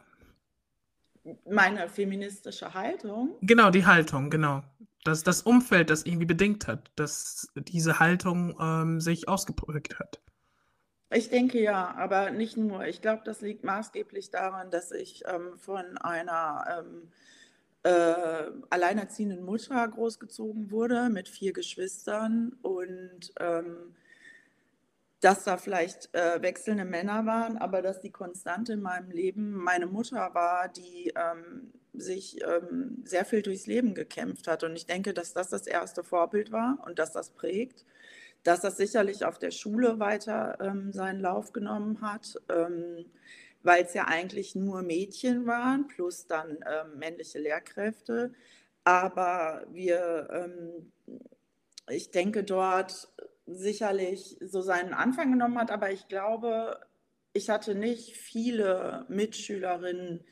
Meine 1.49 1.89
feministische 1.89 2.75
Haltung? 2.75 3.37
Genau, 3.41 3.71
die 3.71 3.87
Haltung, 3.87 4.29
genau. 4.29 4.63
Das, 5.05 5.23
das 5.23 5.43
Umfeld, 5.43 5.91
das 5.91 6.05
irgendwie 6.05 6.27
bedingt 6.27 6.67
hat, 6.67 6.91
dass 6.97 7.49
diese 7.57 8.01
Haltung 8.01 8.57
ähm, 8.61 9.01
sich 9.01 9.29
ausgeprägt 9.29 9.99
hat. 9.99 10.21
Ich 11.15 11.29
denke 11.29 11.61
ja, 11.61 11.95
aber 11.97 12.31
nicht 12.31 12.57
nur. 12.57 12.87
Ich 12.87 13.03
glaube, 13.03 13.23
das 13.25 13.41
liegt 13.41 13.65
maßgeblich 13.65 14.31
daran, 14.31 14.71
dass 14.71 14.93
ich 14.93 15.25
ähm, 15.27 15.59
von 15.59 15.99
einer 15.99 16.85
ähm, 16.85 17.09
äh, 17.83 18.51
alleinerziehenden 18.71 19.45
Mutter 19.45 19.87
großgezogen 19.87 20.71
wurde 20.71 21.09
mit 21.11 21.29
vier 21.29 21.53
Geschwistern 21.53 22.57
und 22.63 23.33
ähm, 23.41 23.95
dass 25.21 25.45
da 25.45 25.57
vielleicht 25.57 26.13
äh, 26.15 26.43
wechselnde 26.43 26.85
Männer 26.85 27.27
waren, 27.27 27.57
aber 27.57 27.81
dass 27.83 28.01
die 28.01 28.11
Konstante 28.11 28.73
in 28.73 28.83
meinem 28.83 29.11
Leben 29.11 29.53
meine 29.53 29.87
Mutter 29.87 30.35
war, 30.35 30.69
die 30.69 31.13
ähm, 31.15 31.73
sich 31.93 32.43
ähm, 32.43 33.03
sehr 33.05 33.25
viel 33.25 33.43
durchs 33.43 33.67
Leben 33.67 33.95
gekämpft 33.95 34.49
hat. 34.49 34.65
Und 34.65 34.75
ich 34.75 34.87
denke, 34.87 35.15
dass 35.15 35.33
das 35.33 35.49
das 35.51 35.67
erste 35.67 36.03
Vorbild 36.03 36.51
war 36.51 36.79
und 36.87 36.99
dass 36.99 37.13
das 37.13 37.31
prägt, 37.31 37.85
dass 38.43 38.61
das 38.61 38.77
sicherlich 38.77 39.25
auf 39.25 39.39
der 39.39 39.51
Schule 39.51 39.99
weiter 39.99 40.59
ähm, 40.61 40.93
seinen 40.93 41.21
Lauf 41.21 41.53
genommen 41.53 42.01
hat, 42.01 42.35
ähm, 42.49 43.07
weil 43.63 43.85
es 43.85 43.95
ja 43.95 44.07
eigentlich 44.07 44.55
nur 44.55 44.83
Mädchen 44.83 45.47
waren, 45.47 45.87
plus 45.87 46.27
dann 46.27 46.59
ähm, 46.67 46.99
männliche 46.99 47.39
Lehrkräfte. 47.39 48.33
Aber 48.85 49.65
wir, 49.71 50.29
ähm, 50.33 50.93
ich 51.89 52.11
denke, 52.11 52.43
dort 52.43 53.09
sicherlich 53.47 54.39
so 54.41 54.61
seinen 54.61 54.95
Anfang 54.95 55.31
genommen 55.31 55.59
hat, 55.59 55.71
aber 55.71 55.91
ich 55.91 56.09
glaube, 56.09 56.81
ich 57.33 57.51
hatte 57.51 57.75
nicht 57.75 58.17
viele 58.17 59.07
Mitschülerinnen, 59.09 60.25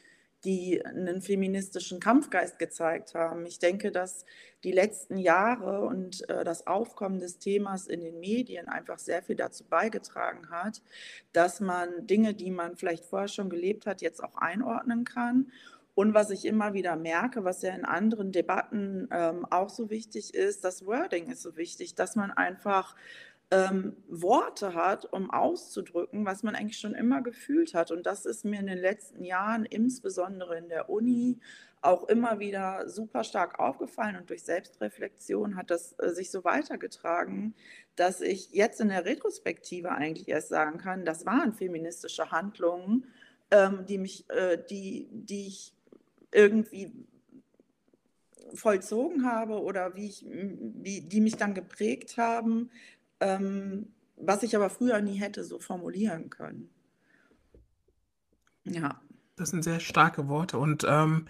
die 0.45 0.85
einen 0.85 1.21
feministischen 1.21 2.01
Kampfgeist 2.01 2.59
gezeigt 2.59 3.15
haben. 3.15 3.45
Ich 3.47 3.59
denke, 3.59 3.93
dass 3.93 4.25
die 4.65 4.73
letzten 4.73 5.19
Jahre 5.19 5.83
und 5.83 6.29
äh, 6.29 6.45
das 6.45 6.67
Aufkommen 6.67 7.19
des 7.19 7.39
Themas 7.39 7.87
in 7.87 8.01
den 8.01 8.21
Medien 8.21 8.69
einfach 8.69 8.99
sehr 8.99 9.23
viel 9.23 9.37
dazu 9.37 9.65
beigetragen 9.65 10.51
hat, 10.51 10.83
dass 11.33 11.61
man 11.61 12.07
Dinge, 12.07 12.35
die 12.35 12.51
man 12.51 12.77
vielleicht 12.77 13.05
vorher 13.05 13.29
schon 13.29 13.51
gelebt 13.51 13.87
hat, 13.87 14.01
jetzt 14.03 14.23
auch 14.23 14.37
einordnen 14.37 15.05
kann. 15.05 15.51
Und 15.95 16.15
was 16.15 16.31
ich 16.31 16.47
immer 16.47 16.73
wieder 16.73 16.97
merke, 16.97 17.45
was 17.45 17.63
ja 17.63 17.75
in 17.75 17.85
anderen 17.85 18.33
Debatten 18.33 19.09
ähm, 19.11 19.45
auch 19.51 19.69
so 19.69 19.91
wichtig 19.91 20.35
ist, 20.35 20.65
das 20.65 20.87
Wording 20.87 21.29
ist 21.29 21.43
so 21.43 21.57
wichtig, 21.57 21.95
dass 21.95 22.17
man 22.17 22.31
einfach 22.31 22.97
ähm, 23.51 23.97
Worte 24.09 24.75
hat, 24.75 25.13
um 25.13 25.31
auszudrücken, 25.31 26.25
was 26.25 26.43
man 26.43 26.55
eigentlich 26.55 26.79
schon 26.79 26.95
immer 26.95 27.23
gefühlt 27.23 27.75
hat. 27.75 27.91
Und 27.91 28.07
das 28.07 28.25
ist 28.25 28.45
mir 28.45 28.61
in 28.61 28.67
den 28.67 28.79
letzten 28.79 29.25
Jahren, 29.25 29.65
insbesondere 29.65 30.59
in 30.59 30.69
der 30.69 30.89
Uni, 30.89 31.41
auch 31.83 32.09
immer 32.09 32.39
wieder 32.39 32.89
super 32.89 33.25
stark 33.25 33.59
aufgefallen 33.59 34.17
und 34.17 34.29
durch 34.29 34.43
Selbstreflexion 34.43 35.57
hat 35.57 35.71
das 35.71 35.95
äh, 35.99 36.11
sich 36.11 36.31
so 36.31 36.45
weitergetragen, 36.45 37.55
dass 37.97 38.21
ich 38.21 38.51
jetzt 38.53 38.81
in 38.81 38.89
der 38.89 39.07
Retrospektive 39.07 39.91
eigentlich 39.91 40.29
erst 40.29 40.51
sagen 40.51 40.79
kann, 40.79 41.05
das 41.05 41.25
waren 41.25 41.55
feministische 41.55 42.31
Handlungen, 42.31 43.07
ähm, 43.51 43.87
die 43.87 43.99
mich, 43.99 44.29
äh, 44.29 44.59
die, 44.69 45.09
die 45.11 45.47
ich 45.47 45.75
irgendwie 46.33 46.93
vollzogen 48.55 49.25
habe 49.25 49.61
oder 49.61 49.95
wie 49.95 50.07
ich, 50.07 50.25
wie, 50.29 51.01
die 51.01 51.21
mich 51.21 51.37
dann 51.37 51.55
geprägt 51.55 52.19
haben, 52.19 52.71
ähm, 53.21 53.93
was 54.17 54.43
ich 54.43 54.55
aber 54.57 54.71
früher 54.71 55.01
nie 55.01 55.17
hätte 55.17 55.45
so 55.45 55.59
formulieren 55.59 56.31
können. 56.31 56.71
Ja. 58.65 59.01
Das 59.37 59.51
sind 59.51 59.63
sehr 59.63 59.81
starke 59.81 60.29
Worte. 60.29 60.59
Und 60.59 60.85
ähm, 60.87 61.27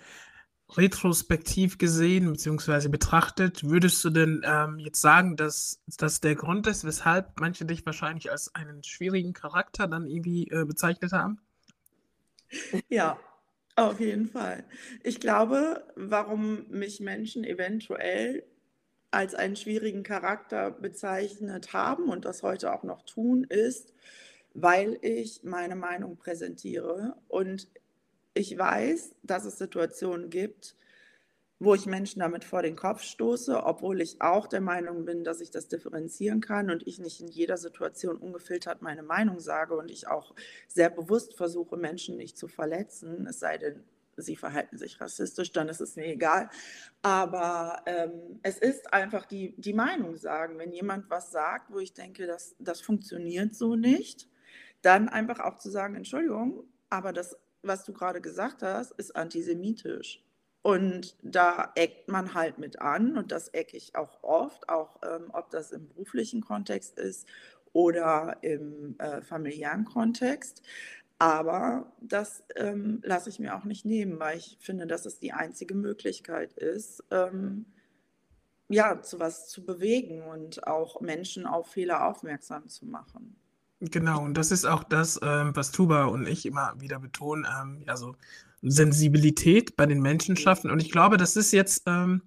retrospektiv 0.76 1.78
gesehen 1.78 2.32
bzw. 2.32 2.88
betrachtet, 2.88 3.68
würdest 3.68 4.04
du 4.04 4.10
denn 4.10 4.42
ähm, 4.44 4.78
jetzt 4.78 5.00
sagen, 5.00 5.36
dass 5.36 5.82
das 5.96 6.20
der 6.20 6.34
Grund 6.34 6.66
ist, 6.66 6.84
weshalb 6.84 7.38
manche 7.40 7.64
dich 7.64 7.84
wahrscheinlich 7.86 8.30
als 8.30 8.54
einen 8.54 8.82
schwierigen 8.82 9.32
Charakter 9.32 9.86
dann 9.86 10.06
irgendwie 10.06 10.48
äh, 10.48 10.64
bezeichnet 10.64 11.12
haben? 11.12 11.40
Ja, 12.88 13.18
auf 13.76 14.00
jeden 14.00 14.26
Fall. 14.26 14.64
Ich 15.04 15.20
glaube, 15.20 15.84
warum 15.94 16.68
mich 16.68 17.00
Menschen 17.00 17.44
eventuell 17.44 18.44
als 19.10 19.34
einen 19.34 19.56
schwierigen 19.56 20.02
Charakter 20.02 20.70
bezeichnet 20.70 21.72
haben 21.72 22.08
und 22.08 22.24
das 22.24 22.42
heute 22.42 22.72
auch 22.72 22.84
noch 22.84 23.02
tun, 23.02 23.44
ist, 23.44 23.92
weil 24.54 24.98
ich 25.02 25.42
meine 25.42 25.76
Meinung 25.76 26.16
präsentiere 26.16 27.16
und 27.28 27.68
ich 28.34 28.56
weiß, 28.56 29.14
dass 29.22 29.44
es 29.44 29.58
Situationen 29.58 30.30
gibt, 30.30 30.76
wo 31.58 31.74
ich 31.74 31.84
Menschen 31.84 32.20
damit 32.20 32.42
vor 32.44 32.62
den 32.62 32.74
Kopf 32.74 33.02
stoße, 33.02 33.64
obwohl 33.64 34.00
ich 34.00 34.22
auch 34.22 34.46
der 34.46 34.62
Meinung 34.62 35.04
bin, 35.04 35.24
dass 35.24 35.42
ich 35.42 35.50
das 35.50 35.68
differenzieren 35.68 36.40
kann 36.40 36.70
und 36.70 36.86
ich 36.86 36.98
nicht 36.98 37.20
in 37.20 37.28
jeder 37.28 37.58
Situation 37.58 38.16
ungefiltert 38.16 38.80
meine 38.80 39.02
Meinung 39.02 39.40
sage 39.40 39.76
und 39.76 39.90
ich 39.90 40.08
auch 40.08 40.34
sehr 40.68 40.88
bewusst 40.88 41.34
versuche, 41.34 41.76
Menschen 41.76 42.16
nicht 42.16 42.38
zu 42.38 42.48
verletzen, 42.48 43.26
es 43.26 43.40
sei 43.40 43.58
denn, 43.58 43.84
sie 44.22 44.36
verhalten 44.36 44.78
sich 44.78 45.00
rassistisch, 45.00 45.52
dann 45.52 45.68
ist 45.68 45.80
es 45.80 45.96
mir 45.96 46.06
egal. 46.06 46.50
Aber 47.02 47.82
ähm, 47.86 48.40
es 48.42 48.58
ist 48.58 48.92
einfach 48.92 49.26
die, 49.26 49.54
die 49.56 49.72
Meinung 49.72 50.16
sagen. 50.16 50.58
Wenn 50.58 50.72
jemand 50.72 51.10
was 51.10 51.30
sagt, 51.30 51.72
wo 51.72 51.78
ich 51.78 51.94
denke, 51.94 52.26
das, 52.26 52.54
das 52.58 52.80
funktioniert 52.80 53.54
so 53.54 53.76
nicht, 53.76 54.28
dann 54.82 55.08
einfach 55.08 55.40
auch 55.40 55.56
zu 55.56 55.70
sagen, 55.70 55.94
Entschuldigung, 55.94 56.64
aber 56.88 57.12
das, 57.12 57.36
was 57.62 57.84
du 57.84 57.92
gerade 57.92 58.20
gesagt 58.20 58.62
hast, 58.62 58.92
ist 58.92 59.14
antisemitisch. 59.16 60.24
Und 60.62 61.16
da 61.22 61.72
eckt 61.74 62.08
man 62.08 62.34
halt 62.34 62.58
mit 62.58 62.80
an 62.80 63.16
und 63.16 63.32
das 63.32 63.48
ecke 63.48 63.78
ich 63.78 63.94
auch 63.96 64.22
oft, 64.22 64.68
auch 64.68 65.00
ähm, 65.02 65.30
ob 65.32 65.50
das 65.50 65.72
im 65.72 65.88
beruflichen 65.88 66.42
Kontext 66.42 66.98
ist 66.98 67.26
oder 67.72 68.36
im 68.42 68.96
äh, 68.98 69.22
familiären 69.22 69.84
Kontext. 69.84 70.62
Aber 71.20 71.92
das 72.00 72.42
ähm, 72.56 73.00
lasse 73.02 73.28
ich 73.28 73.38
mir 73.38 73.54
auch 73.54 73.64
nicht 73.64 73.84
nehmen, 73.84 74.18
weil 74.18 74.38
ich 74.38 74.56
finde, 74.58 74.86
dass 74.86 75.04
es 75.04 75.18
die 75.18 75.34
einzige 75.34 75.74
Möglichkeit 75.74 76.54
ist, 76.54 77.04
ähm, 77.10 77.66
ja, 78.68 79.02
zu 79.02 79.20
was 79.20 79.46
zu 79.46 79.66
bewegen 79.66 80.22
und 80.22 80.66
auch 80.66 81.02
Menschen 81.02 81.44
auf 81.44 81.72
Fehler 81.72 82.06
aufmerksam 82.06 82.68
zu 82.68 82.86
machen. 82.86 83.36
Genau, 83.80 84.24
und 84.24 84.32
das 84.32 84.50
ist 84.50 84.64
auch 84.64 84.82
das, 84.82 85.20
ähm, 85.22 85.54
was 85.54 85.72
Tuba 85.72 86.04
und 86.04 86.26
ich 86.26 86.46
immer 86.46 86.72
wieder 86.78 86.98
betonen, 86.98 87.46
ähm, 87.60 87.82
also 87.86 88.16
Sensibilität 88.62 89.76
bei 89.76 89.84
den 89.84 90.00
Menschen 90.00 90.36
schaffen. 90.38 90.70
Und 90.70 90.80
ich 90.80 90.90
glaube, 90.90 91.18
das 91.18 91.36
ist 91.36 91.52
jetzt, 91.52 91.82
ähm, 91.84 92.22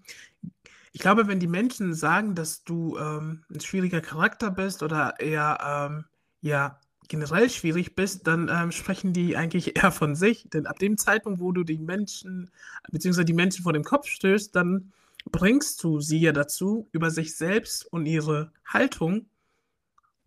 ich 0.91 1.01
glaube, 1.01 1.25
wenn 1.27 1.39
die 1.39 1.47
Menschen 1.47 1.95
sagen, 1.95 2.35
dass 2.35 2.63
du 2.63 2.95
ähm, 2.99 3.43
ein 3.51 3.59
schwieriger 3.59 4.01
Charakter 4.01 4.51
bist 4.51 4.83
oder 4.83 5.19
eher, 5.19 5.57
ähm, 5.65 6.05
ja, 6.41 6.79
generell 7.07 7.49
schwierig 7.49 7.95
bist, 7.95 8.27
dann 8.27 8.49
ähm, 8.53 8.71
sprechen 8.71 9.13
die 9.13 9.35
eigentlich 9.37 9.75
eher 9.77 9.91
von 9.91 10.15
sich. 10.15 10.49
Denn 10.51 10.65
ab 10.65 10.79
dem 10.79 10.97
Zeitpunkt, 10.97 11.39
wo 11.39 11.51
du 11.51 11.63
die 11.63 11.77
Menschen, 11.77 12.49
beziehungsweise 12.91 13.25
die 13.25 13.33
Menschen 13.33 13.63
vor 13.63 13.73
den 13.73 13.83
Kopf 13.83 14.07
stößt, 14.07 14.55
dann 14.55 14.91
bringst 15.31 15.83
du 15.83 15.99
sie 16.01 16.19
ja 16.19 16.31
dazu, 16.31 16.87
über 16.91 17.09
sich 17.09 17.35
selbst 17.35 17.85
und 17.85 18.05
ihre 18.05 18.51
Haltung 18.65 19.25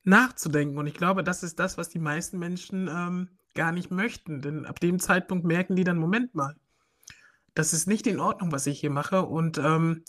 nachzudenken. 0.04 0.78
Und 0.78 0.87
ich 0.87 0.95
glaube, 0.95 1.25
das 1.25 1.42
ist 1.42 1.59
das, 1.59 1.76
was 1.76 1.88
die 1.88 1.99
meisten 1.99 2.38
Menschen 2.38 2.88
ähm, 2.88 3.28
gar 3.54 3.73
nicht 3.73 3.90
möchten. 3.90 4.40
Denn 4.40 4.66
ab 4.66 4.80
dem 4.80 4.99
Zeitpunkt 4.99 5.45
merken 5.45 5.76
die 5.76 5.85
dann, 5.85 5.99
Moment 5.99 6.35
mal, 6.35 6.56
das 7.54 7.73
ist 7.73 7.87
nicht 7.87 8.06
in 8.06 8.21
Ordnung, 8.21 8.52
was 8.52 8.66
ich 8.66 8.80
hier 8.80 8.90
mache. 8.90 9.23
Und 9.23 9.59
ähm, 9.59 10.04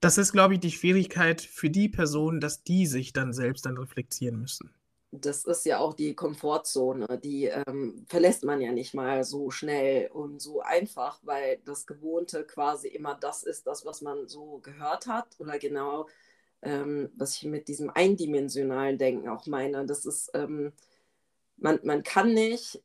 das 0.00 0.16
ist, 0.18 0.32
glaube 0.32 0.54
ich, 0.54 0.60
die 0.60 0.70
Schwierigkeit 0.70 1.42
für 1.42 1.70
die 1.70 1.88
Personen, 1.88 2.40
dass 2.40 2.62
die 2.62 2.86
sich 2.86 3.12
dann 3.12 3.32
selbst 3.32 3.66
dann 3.66 3.76
reflektieren 3.76 4.40
müssen 4.40 4.70
das 5.12 5.44
ist 5.44 5.64
ja 5.66 5.78
auch 5.78 5.94
die 5.94 6.14
Komfortzone, 6.14 7.18
die 7.18 7.46
ähm, 7.46 8.04
verlässt 8.08 8.44
man 8.44 8.60
ja 8.60 8.70
nicht 8.72 8.94
mal 8.94 9.24
so 9.24 9.50
schnell 9.50 10.08
und 10.12 10.40
so 10.40 10.60
einfach, 10.60 11.18
weil 11.24 11.58
das 11.64 11.86
Gewohnte 11.86 12.44
quasi 12.44 12.88
immer 12.88 13.16
das 13.16 13.42
ist, 13.42 13.66
das, 13.66 13.84
was 13.84 14.02
man 14.02 14.28
so 14.28 14.58
gehört 14.58 15.06
hat 15.08 15.26
oder 15.40 15.58
genau, 15.58 16.06
ähm, 16.62 17.10
was 17.16 17.36
ich 17.36 17.44
mit 17.44 17.66
diesem 17.66 17.90
eindimensionalen 17.90 18.98
Denken 18.98 19.28
auch 19.28 19.46
meine. 19.46 19.84
Das 19.84 20.06
ist, 20.06 20.30
ähm, 20.34 20.72
man, 21.56 21.80
man 21.82 22.04
kann 22.04 22.32
nicht 22.32 22.80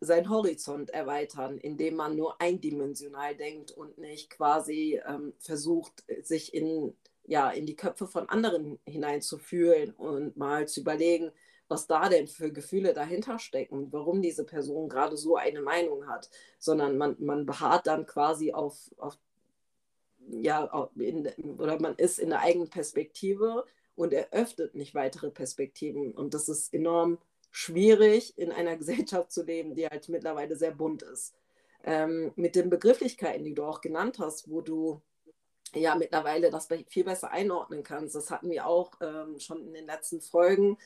seinen 0.00 0.30
Horizont 0.30 0.90
erweitern, 0.90 1.58
indem 1.58 1.96
man 1.96 2.16
nur 2.16 2.40
eindimensional 2.40 3.34
denkt 3.36 3.72
und 3.72 3.98
nicht 3.98 4.30
quasi 4.30 5.00
ähm, 5.06 5.34
versucht, 5.38 6.04
sich 6.22 6.54
in, 6.54 6.94
ja, 7.24 7.50
in 7.50 7.66
die 7.66 7.76
Köpfe 7.76 8.06
von 8.06 8.28
anderen 8.28 8.78
hineinzufühlen 8.86 9.92
und 9.94 10.36
mal 10.36 10.66
zu 10.66 10.80
überlegen, 10.80 11.30
was 11.68 11.86
da 11.86 12.08
denn 12.08 12.26
für 12.26 12.50
Gefühle 12.50 12.94
dahinter 12.94 13.38
stecken, 13.38 13.92
warum 13.92 14.22
diese 14.22 14.44
Person 14.44 14.88
gerade 14.88 15.16
so 15.16 15.36
eine 15.36 15.60
Meinung 15.60 16.06
hat, 16.08 16.30
sondern 16.58 16.96
man, 16.96 17.16
man 17.18 17.46
beharrt 17.46 17.86
dann 17.86 18.06
quasi 18.06 18.52
auf, 18.52 18.90
auf 18.96 19.18
ja, 20.30 20.88
in, 20.96 21.28
oder 21.58 21.80
man 21.80 21.94
ist 21.96 22.18
in 22.18 22.30
der 22.30 22.40
eigenen 22.40 22.70
Perspektive 22.70 23.64
und 23.94 24.12
eröffnet 24.12 24.74
nicht 24.74 24.94
weitere 24.94 25.30
Perspektiven. 25.30 26.12
Und 26.12 26.34
das 26.34 26.48
ist 26.48 26.72
enorm 26.72 27.18
schwierig, 27.50 28.36
in 28.38 28.52
einer 28.52 28.76
Gesellschaft 28.78 29.32
zu 29.32 29.42
leben, 29.42 29.74
die 29.74 29.86
halt 29.86 30.08
mittlerweile 30.08 30.56
sehr 30.56 30.72
bunt 30.72 31.02
ist. 31.02 31.34
Ähm, 31.84 32.32
mit 32.36 32.56
den 32.56 32.70
Begrifflichkeiten, 32.70 33.44
die 33.44 33.54
du 33.54 33.64
auch 33.64 33.80
genannt 33.80 34.18
hast, 34.18 34.50
wo 34.50 34.60
du 34.60 35.00
ja 35.74 35.94
mittlerweile 35.94 36.50
das 36.50 36.68
viel 36.88 37.04
besser 37.04 37.30
einordnen 37.30 37.82
kannst. 37.82 38.14
Das 38.14 38.30
hatten 38.30 38.50
wir 38.50 38.66
auch 38.66 38.92
ähm, 39.00 39.38
schon 39.38 39.66
in 39.66 39.74
den 39.74 39.86
letzten 39.86 40.20
Folgen, 40.20 40.78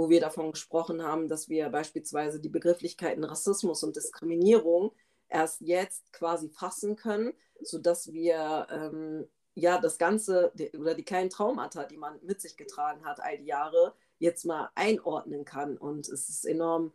wo 0.00 0.08
wir 0.08 0.22
davon 0.22 0.52
gesprochen 0.52 1.02
haben, 1.02 1.28
dass 1.28 1.50
wir 1.50 1.68
beispielsweise 1.68 2.40
die 2.40 2.48
Begrifflichkeiten 2.48 3.22
Rassismus 3.22 3.82
und 3.82 3.96
Diskriminierung 3.96 4.92
erst 5.28 5.60
jetzt 5.60 6.10
quasi 6.14 6.48
fassen 6.48 6.96
können, 6.96 7.34
sodass 7.60 8.10
wir 8.10 8.66
ähm, 8.70 9.28
ja 9.54 9.78
das 9.78 9.98
Ganze 9.98 10.54
oder 10.78 10.94
die 10.94 11.04
kleinen 11.04 11.28
Traumata, 11.28 11.84
die 11.84 11.98
man 11.98 12.18
mit 12.22 12.40
sich 12.40 12.56
getragen 12.56 13.04
hat 13.04 13.20
all 13.20 13.36
die 13.36 13.44
Jahre, 13.44 13.92
jetzt 14.18 14.46
mal 14.46 14.70
einordnen 14.74 15.44
kann. 15.44 15.76
Und 15.76 16.08
es 16.08 16.30
ist 16.30 16.46
enorm 16.46 16.94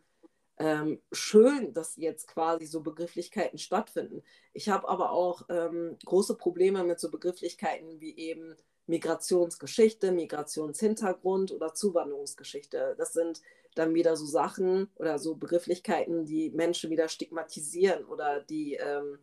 ähm, 0.57 0.99
schön, 1.11 1.75
dass 1.75 1.97
jetzt 1.97 2.27
quasi 2.27 2.65
so 2.65 2.81
Begrifflichkeiten 2.81 3.59
stattfinden. 3.59 4.23
Ich 4.51 4.67
habe 4.69 4.89
aber 4.89 5.11
auch 5.11 5.43
ähm, 5.49 5.95
große 6.03 6.37
Probleme 6.37 6.83
mit 6.83 6.99
so 6.99 7.11
Begrifflichkeiten 7.11 8.01
wie 8.01 8.17
eben 8.17 8.55
Migrationsgeschichte, 8.87 10.11
Migrationshintergrund 10.11 11.51
oder 11.51 11.73
Zuwanderungsgeschichte. 11.73 12.95
Das 12.97 13.13
sind 13.13 13.41
dann 13.75 13.93
wieder 13.93 14.15
so 14.15 14.25
Sachen 14.25 14.89
oder 14.95 15.19
so 15.19 15.35
Begrifflichkeiten, 15.35 16.25
die 16.25 16.49
Menschen 16.51 16.89
wieder 16.89 17.09
stigmatisieren 17.09 18.05
oder 18.05 18.41
die, 18.41 18.75
ähm, 18.75 19.19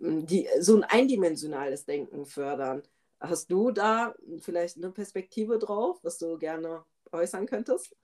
die 0.00 0.48
so 0.60 0.76
ein 0.76 0.84
eindimensionales 0.84 1.84
Denken 1.86 2.26
fördern. 2.26 2.82
Hast 3.18 3.50
du 3.50 3.70
da 3.70 4.14
vielleicht 4.40 4.76
eine 4.76 4.90
Perspektive 4.90 5.58
drauf, 5.58 5.98
was 6.02 6.18
du 6.18 6.38
gerne 6.38 6.84
äußern 7.12 7.46
könntest? 7.46 7.94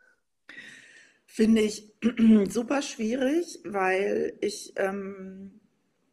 Finde 1.26 1.62
ich 1.62 1.92
super 2.48 2.82
schwierig, 2.82 3.60
weil 3.64 4.38
ich 4.40 4.74
ähm, 4.76 5.60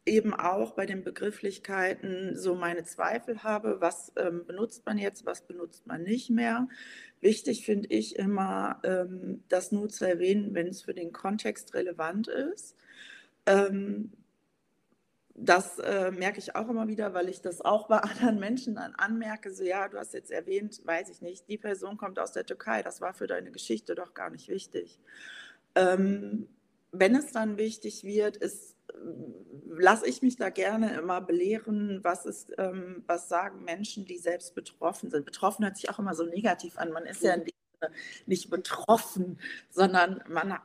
eben 0.06 0.34
auch 0.34 0.72
bei 0.72 0.86
den 0.86 1.02
Begrifflichkeiten 1.02 2.36
so 2.36 2.54
meine 2.54 2.84
Zweifel 2.84 3.42
habe, 3.42 3.80
was 3.80 4.12
ähm, 4.16 4.44
benutzt 4.46 4.84
man 4.84 4.98
jetzt, 4.98 5.24
was 5.24 5.46
benutzt 5.46 5.86
man 5.86 6.02
nicht 6.02 6.30
mehr. 6.30 6.68
Wichtig 7.20 7.64
finde 7.64 7.88
ich 7.88 8.16
immer, 8.16 8.80
ähm, 8.84 9.44
das 9.48 9.72
nur 9.72 9.88
zu 9.88 10.06
erwähnen, 10.06 10.54
wenn 10.54 10.68
es 10.68 10.82
für 10.82 10.94
den 10.94 11.12
Kontext 11.12 11.72
relevant 11.74 12.28
ist. 12.28 12.76
Ähm, 13.46 14.12
das 15.36 15.78
äh, 15.80 16.12
merke 16.12 16.38
ich 16.38 16.54
auch 16.54 16.68
immer 16.68 16.86
wieder, 16.86 17.12
weil 17.12 17.28
ich 17.28 17.40
das 17.40 17.60
auch 17.60 17.88
bei 17.88 17.98
anderen 18.02 18.38
Menschen 18.38 18.74
dann 18.74 18.94
anmerke. 18.94 19.52
So, 19.52 19.64
ja, 19.64 19.88
du 19.88 19.98
hast 19.98 20.14
jetzt 20.14 20.30
erwähnt, 20.30 20.80
weiß 20.84 21.08
ich 21.08 21.22
nicht, 21.22 21.48
die 21.48 21.58
Person 21.58 21.96
kommt 21.96 22.18
aus 22.18 22.32
der 22.32 22.46
Türkei, 22.46 22.82
das 22.82 23.00
war 23.00 23.14
für 23.14 23.26
deine 23.26 23.50
Geschichte 23.50 23.94
doch 23.94 24.14
gar 24.14 24.30
nicht 24.30 24.48
wichtig. 24.48 25.00
Ähm, 25.74 26.48
wenn 26.92 27.16
es 27.16 27.32
dann 27.32 27.56
wichtig 27.56 28.04
wird, 28.04 28.36
ist, 28.36 28.73
lasse 29.66 30.08
ich 30.08 30.22
mich 30.22 30.36
da 30.36 30.50
gerne 30.50 30.96
immer 30.96 31.20
belehren, 31.20 32.00
was 32.02 32.26
ist, 32.26 32.52
ähm, 32.58 33.02
was 33.06 33.28
sagen 33.28 33.64
Menschen, 33.64 34.04
die 34.04 34.18
selbst 34.18 34.54
betroffen 34.54 35.10
sind. 35.10 35.24
Betroffen 35.24 35.64
hört 35.64 35.76
sich 35.76 35.90
auch 35.90 35.98
immer 35.98 36.14
so 36.14 36.24
negativ 36.24 36.78
an. 36.78 36.92
Man 36.92 37.06
ist 37.06 37.22
ja 37.22 37.36
nicht 38.26 38.50
betroffen, 38.50 39.38
sondern 39.70 40.22
man, 40.28 40.58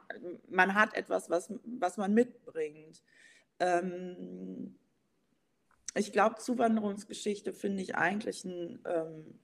man 0.49 0.73
hat 0.73 0.95
etwas, 0.95 1.29
was, 1.29 1.51
was 1.65 1.97
man 1.97 2.13
mitbringt. 2.13 3.01
Ähm, 3.59 4.75
ich 5.95 6.13
glaube, 6.13 6.35
Zuwanderungsgeschichte 6.35 7.51
finde 7.53 7.81
ich 7.81 7.95
eigentlich 7.95 8.45
ein 8.45 8.79
ähm, 8.85 9.39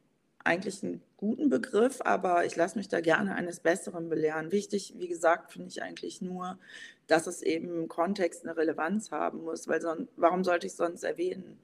eigentlich 0.46 0.84
einen 0.84 1.01
guten 1.18 1.50
Begriff, 1.50 2.01
aber 2.01 2.46
ich 2.46 2.56
lasse 2.56 2.77
mich 2.77 2.88
da 2.88 3.01
gerne 3.01 3.34
eines 3.34 3.60
Besseren 3.60 4.10
belehren. 4.10 4.51
Wichtig, 4.51 4.94
wie 4.98 5.08
gesagt, 5.08 5.51
finde 5.51 5.70
ich 5.70 5.82
eigentlich 5.82 6.22
nur, 6.22 6.60
dass 7.08 7.28
es 7.28 7.42
eben 7.42 7.84
im 7.84 7.88
Kontext 7.88 8.44
eine 8.44 8.58
Relevanz 8.58 9.12
haben 9.12 9.44
muss, 9.44 9.68
weil 9.68 9.82
sonst, 9.82 10.10
warum 10.18 10.44
sollte 10.44 10.68
ich 10.68 10.74
es 10.74 10.78
sonst 10.78 11.04
erwähnen? 11.04 11.60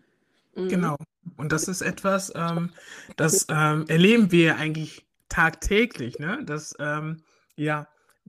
Mhm. 0.56 0.70
Genau. 0.70 0.98
Und 1.38 1.52
das 1.52 1.68
ist 1.68 1.82
etwas, 1.82 2.32
ähm, 2.36 2.72
das 3.16 3.46
ähm, 3.50 3.86
erleben 3.88 4.32
wir 4.32 4.58
eigentlich 4.58 5.06
tagtäglich, 5.30 6.20
ne? 6.20 6.44
dass 6.46 6.76
ähm, 6.80 7.24
ja 7.56 7.88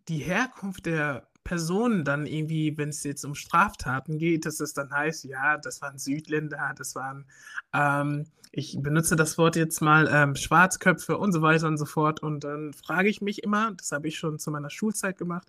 die 0.09 0.19
Herkunft 0.19 0.87
der 0.87 1.27
Personen 1.45 2.05
dann 2.05 2.27
irgendwie, 2.27 2.77
wenn 2.79 2.91
es 2.91 3.03
jetzt 3.03 3.25
um 3.25 3.35
Straftaten 3.35 4.19
geht, 4.19 4.47
dass 4.47 4.61
es 4.61 4.75
dann 4.75 4.93
heißt, 4.93 5.25
ja, 5.25 5.59
das 5.59 5.83
waren 5.83 5.99
Südländer, 5.99 6.73
das 6.77 6.95
waren, 6.95 7.27
ähm, 7.73 8.27
ich 8.53 8.79
benutze 8.81 9.17
das 9.17 9.39
Wort 9.39 9.57
jetzt 9.57 9.81
mal, 9.81 10.09
ähm, 10.13 10.37
Schwarzköpfe 10.37 11.19
und 11.19 11.33
so 11.33 11.43
weiter 11.43 11.67
und 11.67 11.79
so 11.79 11.87
fort. 11.87 12.23
Und 12.23 12.45
dann 12.45 12.73
frage 12.75 13.09
ich 13.09 13.23
mich 13.23 13.43
immer, 13.43 13.73
das 13.73 13.93
habe 13.93 14.09
ich 14.09 14.19
schon 14.19 14.39
zu 14.39 14.51
meiner 14.51 14.71
Schulzeit 14.71 15.19
gemacht, 15.19 15.49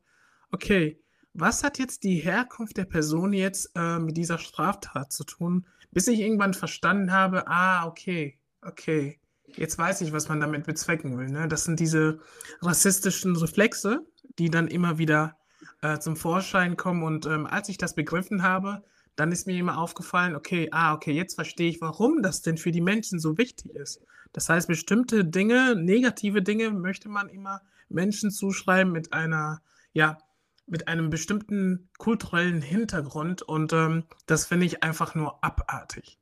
okay, 0.51 0.99
was 1.33 1.63
hat 1.63 1.79
jetzt 1.79 2.03
die 2.03 2.17
Herkunft 2.17 2.77
der 2.77 2.85
Person 2.85 3.33
jetzt 3.33 3.71
äh, 3.75 3.99
mit 3.99 4.17
dieser 4.17 4.37
Straftat 4.37 5.11
zu 5.11 5.23
tun, 5.23 5.65
bis 5.91 6.07
ich 6.07 6.19
irgendwann 6.19 6.53
verstanden 6.53 7.11
habe, 7.11 7.47
ah, 7.47 7.85
okay, 7.87 8.37
okay, 8.61 9.19
jetzt 9.47 9.77
weiß 9.77 10.01
ich, 10.01 10.11
was 10.11 10.29
man 10.29 10.39
damit 10.39 10.65
bezwecken 10.65 11.17
will. 11.17 11.27
Ne? 11.27 11.47
Das 11.47 11.63
sind 11.63 11.79
diese 11.79 12.19
rassistischen 12.61 13.35
Reflexe, 13.35 14.05
die 14.39 14.49
dann 14.49 14.67
immer 14.67 14.97
wieder 14.97 15.37
äh, 15.81 15.99
zum 15.99 16.15
Vorschein 16.15 16.77
kommen. 16.77 17.03
Und 17.03 17.25
ähm, 17.25 17.45
als 17.45 17.69
ich 17.69 17.77
das 17.77 17.95
begriffen 17.95 18.43
habe, 18.43 18.83
dann 19.15 19.31
ist 19.31 19.45
mir 19.45 19.57
immer 19.57 19.77
aufgefallen, 19.77 20.35
okay, 20.35 20.69
ah, 20.71 20.93
okay, 20.93 21.11
jetzt 21.11 21.35
verstehe 21.35 21.69
ich, 21.69 21.81
warum 21.81 22.21
das 22.23 22.41
denn 22.41 22.57
für 22.57 22.71
die 22.71 22.81
Menschen 22.81 23.19
so 23.19 23.37
wichtig 23.37 23.75
ist. 23.75 24.01
Das 24.31 24.49
heißt, 24.49 24.67
bestimmte 24.67 25.23
Dinge, 25.23 25.75
negative 25.75 26.41
Dinge 26.41 26.71
möchte 26.71 27.09
man 27.09 27.29
immer 27.29 27.61
Menschen 27.89 28.31
zuschreiben 28.31 28.91
mit 28.91 29.13
einer, 29.13 29.61
ja, 29.93 30.17
mit 30.65 30.87
einem 30.87 31.09
bestimmten 31.09 31.89
kulturellen 31.97 32.61
Hintergrund 32.61 33.41
und 33.41 33.73
ähm, 33.73 34.05
das 34.25 34.45
finde 34.45 34.65
ich 34.65 34.83
einfach 34.83 35.15
nur 35.15 35.43
abartig. 35.43 36.17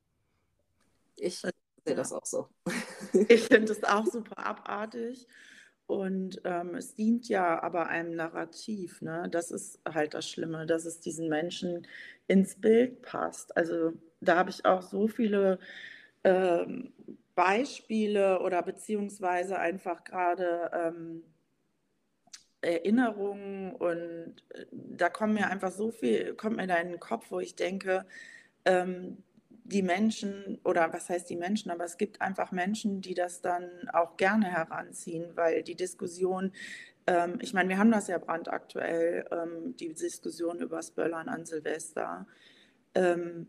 Ich 1.16 1.40
sehe 1.40 1.52
das 1.86 2.12
auch 2.12 2.26
so. 2.26 2.48
Ich 3.28 3.44
finde 3.48 3.72
es 3.72 3.84
auch 3.84 4.06
super 4.12 4.46
abartig. 4.46 5.28
Und 5.88 6.40
ähm, 6.46 6.76
es 6.76 6.96
dient 6.96 7.28
ja 7.28 7.62
aber 7.62 7.88
einem 7.88 8.16
Narrativ. 8.16 9.02
Ne? 9.02 9.28
Das 9.30 9.52
ist 9.52 9.82
halt 9.86 10.14
das 10.14 10.30
Schlimme, 10.30 10.66
dass 10.66 10.86
es 10.86 11.02
diesen 11.02 11.28
Menschen 11.28 11.86
ins 12.28 12.56
Bild 12.56 13.02
passt. 13.02 13.58
Also 13.58 13.92
da 14.22 14.38
habe 14.38 14.52
ich 14.52 14.64
auch 14.64 14.84
so 14.84 15.10
viele 15.10 15.60
ähm, 16.24 16.94
Beispiele 17.36 18.40
oder 18.40 18.62
beziehungsweise 18.62 19.60
einfach 19.60 20.06
gerade 20.06 20.72
ähm, 20.74 21.24
Erinnerungen 22.62 23.74
und 23.74 24.36
äh, 24.50 24.66
da 24.72 25.10
kommen 25.10 25.34
mir 25.34 25.48
einfach 25.48 25.72
so 25.72 25.92
viel, 25.92 26.36
kommt 26.36 26.58
mir 26.58 26.68
da 26.68 26.76
in 26.78 26.90
den 26.90 27.00
Kopf, 27.00 27.28
wo 27.30 27.40
ich 27.40 27.56
denke, 27.56 28.06
ähm, 28.66 29.18
die 29.64 29.82
Menschen, 29.84 30.60
oder 30.64 30.92
was 30.94 31.10
heißt 31.10 31.30
die 31.30 31.36
Menschen, 31.36 31.72
aber 31.72 31.86
es 31.86 31.98
gibt 31.98 32.22
einfach 32.22 32.52
Menschen, 32.52 33.02
die 33.02 33.14
das 33.14 33.42
dann 33.42 33.70
auch 33.94 34.18
gerne 34.18 34.46
heranziehen, 34.48 35.32
weil 35.36 35.64
die 35.64 35.76
Diskussion, 35.76 36.52
ähm, 37.08 37.40
ich 37.42 37.54
meine, 37.54 37.70
wir 37.70 37.78
haben 37.78 37.92
das 37.92 38.08
ja 38.08 38.18
brandaktuell, 38.18 39.26
ähm, 39.32 39.76
die 39.78 39.94
Diskussion 39.94 40.60
über 40.60 40.78
das 40.78 40.92
Böllern 40.92 41.30
an 41.30 41.46
Silvester. 41.46 42.28
Ähm, 42.96 43.48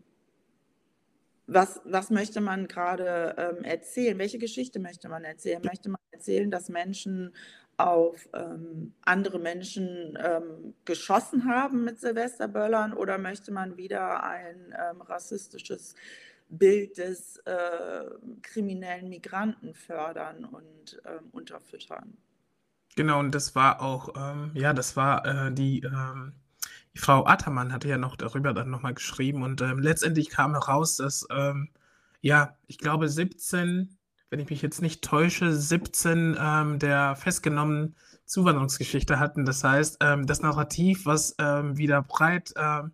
was, 1.45 1.81
was 1.83 2.09
möchte 2.09 2.39
man 2.39 2.67
gerade 2.67 3.35
ähm, 3.37 3.63
erzählen? 3.65 4.17
Welche 4.17 4.37
Geschichte 4.37 4.79
möchte 4.79 5.09
man 5.09 5.25
erzählen? 5.25 5.61
Möchte 5.63 5.89
man 5.89 5.99
erzählen, 6.11 6.49
dass 6.49 6.69
Menschen 6.69 7.33
auf 7.77 8.27
ähm, 8.33 8.93
andere 9.01 9.39
Menschen 9.39 10.17
ähm, 10.23 10.73
geschossen 10.85 11.45
haben 11.45 11.83
mit 11.83 11.99
Silvesterböllern 11.99 12.93
oder 12.93 13.17
möchte 13.17 13.51
man 13.51 13.77
wieder 13.77 14.23
ein 14.23 14.73
ähm, 14.77 15.01
rassistisches 15.01 15.95
Bild 16.49 16.97
des 16.97 17.37
äh, 17.45 18.05
kriminellen 18.41 19.09
Migranten 19.09 19.73
fördern 19.73 20.45
und 20.45 21.01
ähm, 21.05 21.29
unterfüttern? 21.31 22.17
Genau, 22.95 23.19
und 23.19 23.33
das 23.33 23.55
war 23.55 23.81
auch, 23.81 24.13
ähm, 24.15 24.51
ja, 24.53 24.73
das 24.73 24.95
war 24.95 25.25
äh, 25.25 25.51
die, 25.51 25.81
ähm, 25.81 26.33
die 26.93 26.99
Frau 26.99 27.25
Attermann 27.25 27.73
hatte 27.73 27.87
ja 27.87 27.97
noch 27.97 28.15
darüber 28.15 28.53
dann 28.53 28.69
nochmal 28.69 28.93
geschrieben 28.93 29.41
und 29.41 29.61
letztendlich 29.61 30.29
kam 30.29 30.51
heraus, 30.51 30.97
dass, 30.97 31.27
ja, 32.21 32.55
ich 32.67 32.77
glaube 32.77 33.09
17 33.09 33.97
wenn 34.33 34.39
ich 34.39 34.49
mich 34.49 34.63
jetzt 34.63 34.81
nicht 34.81 35.03
täusche, 35.03 35.55
17 35.55 36.35
ähm, 36.39 36.79
der 36.79 37.15
festgenommenen 37.15 37.95
Zuwanderungsgeschichte 38.25 39.19
hatten. 39.19 39.45
Das 39.45 39.63
heißt, 39.63 39.97
ähm, 40.01 40.25
das 40.25 40.41
Narrativ, 40.41 41.05
was 41.05 41.35
ähm, 41.37 41.77
wieder 41.77 42.01
breit 42.01 42.51
ähm, 42.57 42.93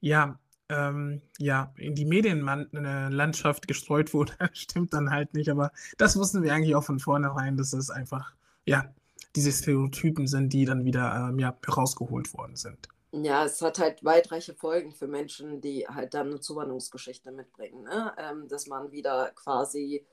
ja, 0.00 0.40
ähm, 0.68 1.22
ja, 1.38 1.72
in 1.76 1.94
die 1.94 2.04
Medienlandschaft 2.04 3.68
gestreut 3.68 4.12
wurde, 4.12 4.32
stimmt 4.54 4.92
dann 4.92 5.12
halt 5.12 5.34
nicht. 5.34 5.50
Aber 5.50 5.70
das 5.98 6.16
wussten 6.16 6.42
wir 6.42 6.52
eigentlich 6.52 6.74
auch 6.74 6.82
von 6.82 6.98
vornherein, 6.98 7.56
dass 7.56 7.72
es 7.74 7.88
einfach, 7.88 8.32
ja, 8.66 8.92
diese 9.36 9.52
Stereotypen 9.52 10.26
sind, 10.26 10.52
die 10.52 10.64
dann 10.64 10.84
wieder 10.84 11.28
ähm, 11.28 11.38
ja, 11.38 11.56
herausgeholt 11.64 12.34
worden 12.34 12.56
sind. 12.56 12.88
Ja, 13.12 13.44
es 13.44 13.62
hat 13.62 13.78
halt 13.78 14.02
weitreiche 14.02 14.54
Folgen 14.54 14.90
für 14.90 15.06
Menschen, 15.06 15.60
die 15.60 15.86
halt 15.86 16.14
dann 16.14 16.26
eine 16.26 16.40
Zuwanderungsgeschichte 16.40 17.30
mitbringen. 17.30 17.84
Ne? 17.84 18.12
Ähm, 18.18 18.48
dass 18.48 18.66
man 18.66 18.90
wieder 18.90 19.30
quasi 19.36 20.04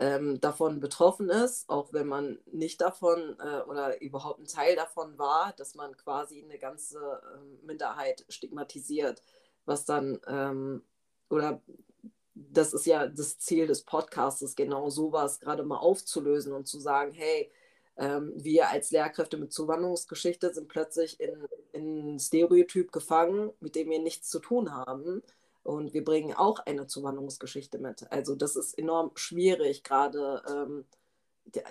ähm, 0.00 0.40
davon 0.40 0.80
betroffen 0.80 1.28
ist, 1.28 1.68
auch 1.68 1.92
wenn 1.92 2.06
man 2.06 2.38
nicht 2.50 2.80
davon 2.80 3.36
äh, 3.38 3.60
oder 3.62 4.00
überhaupt 4.00 4.40
ein 4.40 4.46
Teil 4.46 4.74
davon 4.76 5.18
war, 5.18 5.52
dass 5.56 5.74
man 5.74 5.96
quasi 5.96 6.42
eine 6.42 6.58
ganze 6.58 6.98
äh, 6.98 7.66
Minderheit 7.66 8.24
stigmatisiert, 8.28 9.22
was 9.64 9.84
dann, 9.84 10.20
ähm, 10.26 10.82
oder 11.28 11.60
das 12.34 12.72
ist 12.72 12.86
ja 12.86 13.06
das 13.06 13.38
Ziel 13.38 13.66
des 13.66 13.82
Podcasts, 13.82 14.56
genau 14.56 14.88
sowas 14.90 15.40
gerade 15.40 15.62
mal 15.62 15.78
aufzulösen 15.78 16.52
und 16.52 16.66
zu 16.66 16.80
sagen, 16.80 17.12
hey, 17.12 17.50
ähm, 17.98 18.32
wir 18.36 18.70
als 18.70 18.90
Lehrkräfte 18.90 19.36
mit 19.36 19.52
Zuwanderungsgeschichte 19.52 20.54
sind 20.54 20.68
plötzlich 20.68 21.20
in, 21.20 21.46
in 21.72 22.18
Stereotyp 22.18 22.90
gefangen, 22.90 23.52
mit 23.60 23.74
dem 23.76 23.90
wir 23.90 24.00
nichts 24.00 24.30
zu 24.30 24.38
tun 24.38 24.74
haben 24.74 25.22
und 25.62 25.94
wir 25.94 26.04
bringen 26.04 26.34
auch 26.34 26.58
eine 26.60 26.86
Zuwanderungsgeschichte 26.86 27.78
mit. 27.78 28.10
Also 28.10 28.34
das 28.34 28.56
ist 28.56 28.78
enorm 28.78 29.12
schwierig, 29.14 29.84
gerade 29.84 30.42
ähm, 30.48 30.84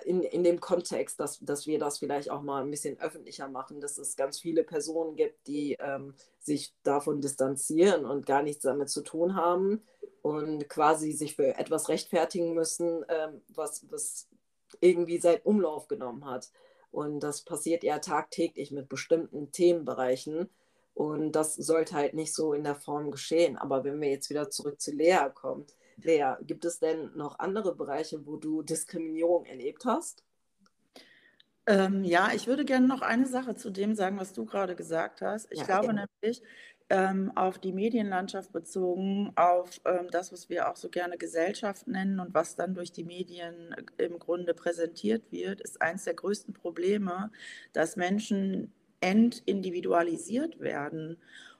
in, 0.04 0.22
in 0.22 0.44
dem 0.44 0.60
Kontext, 0.60 1.18
dass, 1.18 1.38
dass 1.40 1.66
wir 1.66 1.78
das 1.78 1.98
vielleicht 1.98 2.30
auch 2.30 2.42
mal 2.42 2.62
ein 2.62 2.70
bisschen 2.70 3.00
öffentlicher 3.00 3.48
machen, 3.48 3.80
dass 3.80 3.98
es 3.98 4.16
ganz 4.16 4.38
viele 4.38 4.64
Personen 4.64 5.16
gibt, 5.16 5.46
die 5.46 5.76
ähm, 5.80 6.14
sich 6.38 6.74
davon 6.82 7.20
distanzieren 7.20 8.04
und 8.04 8.26
gar 8.26 8.42
nichts 8.42 8.62
damit 8.62 8.90
zu 8.90 9.02
tun 9.02 9.34
haben 9.34 9.82
und 10.20 10.68
quasi 10.68 11.12
sich 11.12 11.36
für 11.36 11.58
etwas 11.58 11.88
rechtfertigen 11.88 12.54
müssen, 12.54 13.04
ähm, 13.08 13.42
was, 13.48 13.90
was 13.90 14.28
irgendwie 14.80 15.18
seinen 15.18 15.42
Umlauf 15.42 15.88
genommen 15.88 16.26
hat. 16.26 16.50
Und 16.90 17.20
das 17.20 17.42
passiert 17.42 17.82
ja 17.82 17.98
tagtäglich 17.98 18.70
mit 18.70 18.88
bestimmten 18.88 19.50
Themenbereichen. 19.50 20.50
Und 20.94 21.32
das 21.32 21.54
sollte 21.54 21.94
halt 21.94 22.14
nicht 22.14 22.34
so 22.34 22.52
in 22.52 22.64
der 22.64 22.74
Form 22.74 23.10
geschehen. 23.10 23.56
Aber 23.56 23.84
wenn 23.84 24.00
wir 24.00 24.10
jetzt 24.10 24.30
wieder 24.30 24.50
zurück 24.50 24.80
zu 24.80 24.92
Lea 24.92 25.28
kommen, 25.34 25.66
Lea, 25.96 26.34
gibt 26.42 26.64
es 26.64 26.78
denn 26.78 27.10
noch 27.14 27.38
andere 27.38 27.74
Bereiche, 27.74 28.26
wo 28.26 28.36
du 28.36 28.62
Diskriminierung 28.62 29.44
erlebt 29.44 29.84
hast? 29.84 30.24
Ähm, 31.66 32.02
ja, 32.02 32.30
ich 32.34 32.48
würde 32.48 32.64
gerne 32.64 32.88
noch 32.88 33.02
eine 33.02 33.26
Sache 33.26 33.54
zu 33.54 33.70
dem 33.70 33.94
sagen, 33.94 34.18
was 34.18 34.32
du 34.32 34.44
gerade 34.44 34.74
gesagt 34.74 35.22
hast. 35.22 35.46
Ich 35.50 35.60
ja, 35.60 35.64
glaube 35.64 35.86
gerne. 35.86 36.06
nämlich, 36.20 36.42
ähm, 36.90 37.32
auf 37.36 37.58
die 37.58 37.72
Medienlandschaft 37.72 38.52
bezogen, 38.52 39.32
auf 39.36 39.80
ähm, 39.86 40.08
das, 40.10 40.32
was 40.32 40.50
wir 40.50 40.68
auch 40.68 40.76
so 40.76 40.90
gerne 40.90 41.16
Gesellschaft 41.16 41.86
nennen 41.86 42.20
und 42.20 42.34
was 42.34 42.56
dann 42.56 42.74
durch 42.74 42.92
die 42.92 43.04
Medien 43.04 43.74
äh, 43.96 44.04
im 44.04 44.18
Grunde 44.18 44.54
präsentiert 44.54 45.30
wird, 45.30 45.60
ist 45.60 45.80
eines 45.80 46.04
der 46.04 46.14
größten 46.14 46.52
Probleme, 46.52 47.30
dass 47.72 47.96
Menschen 47.96 48.72
entindividualisiert 49.02 50.60
werden 50.60 51.18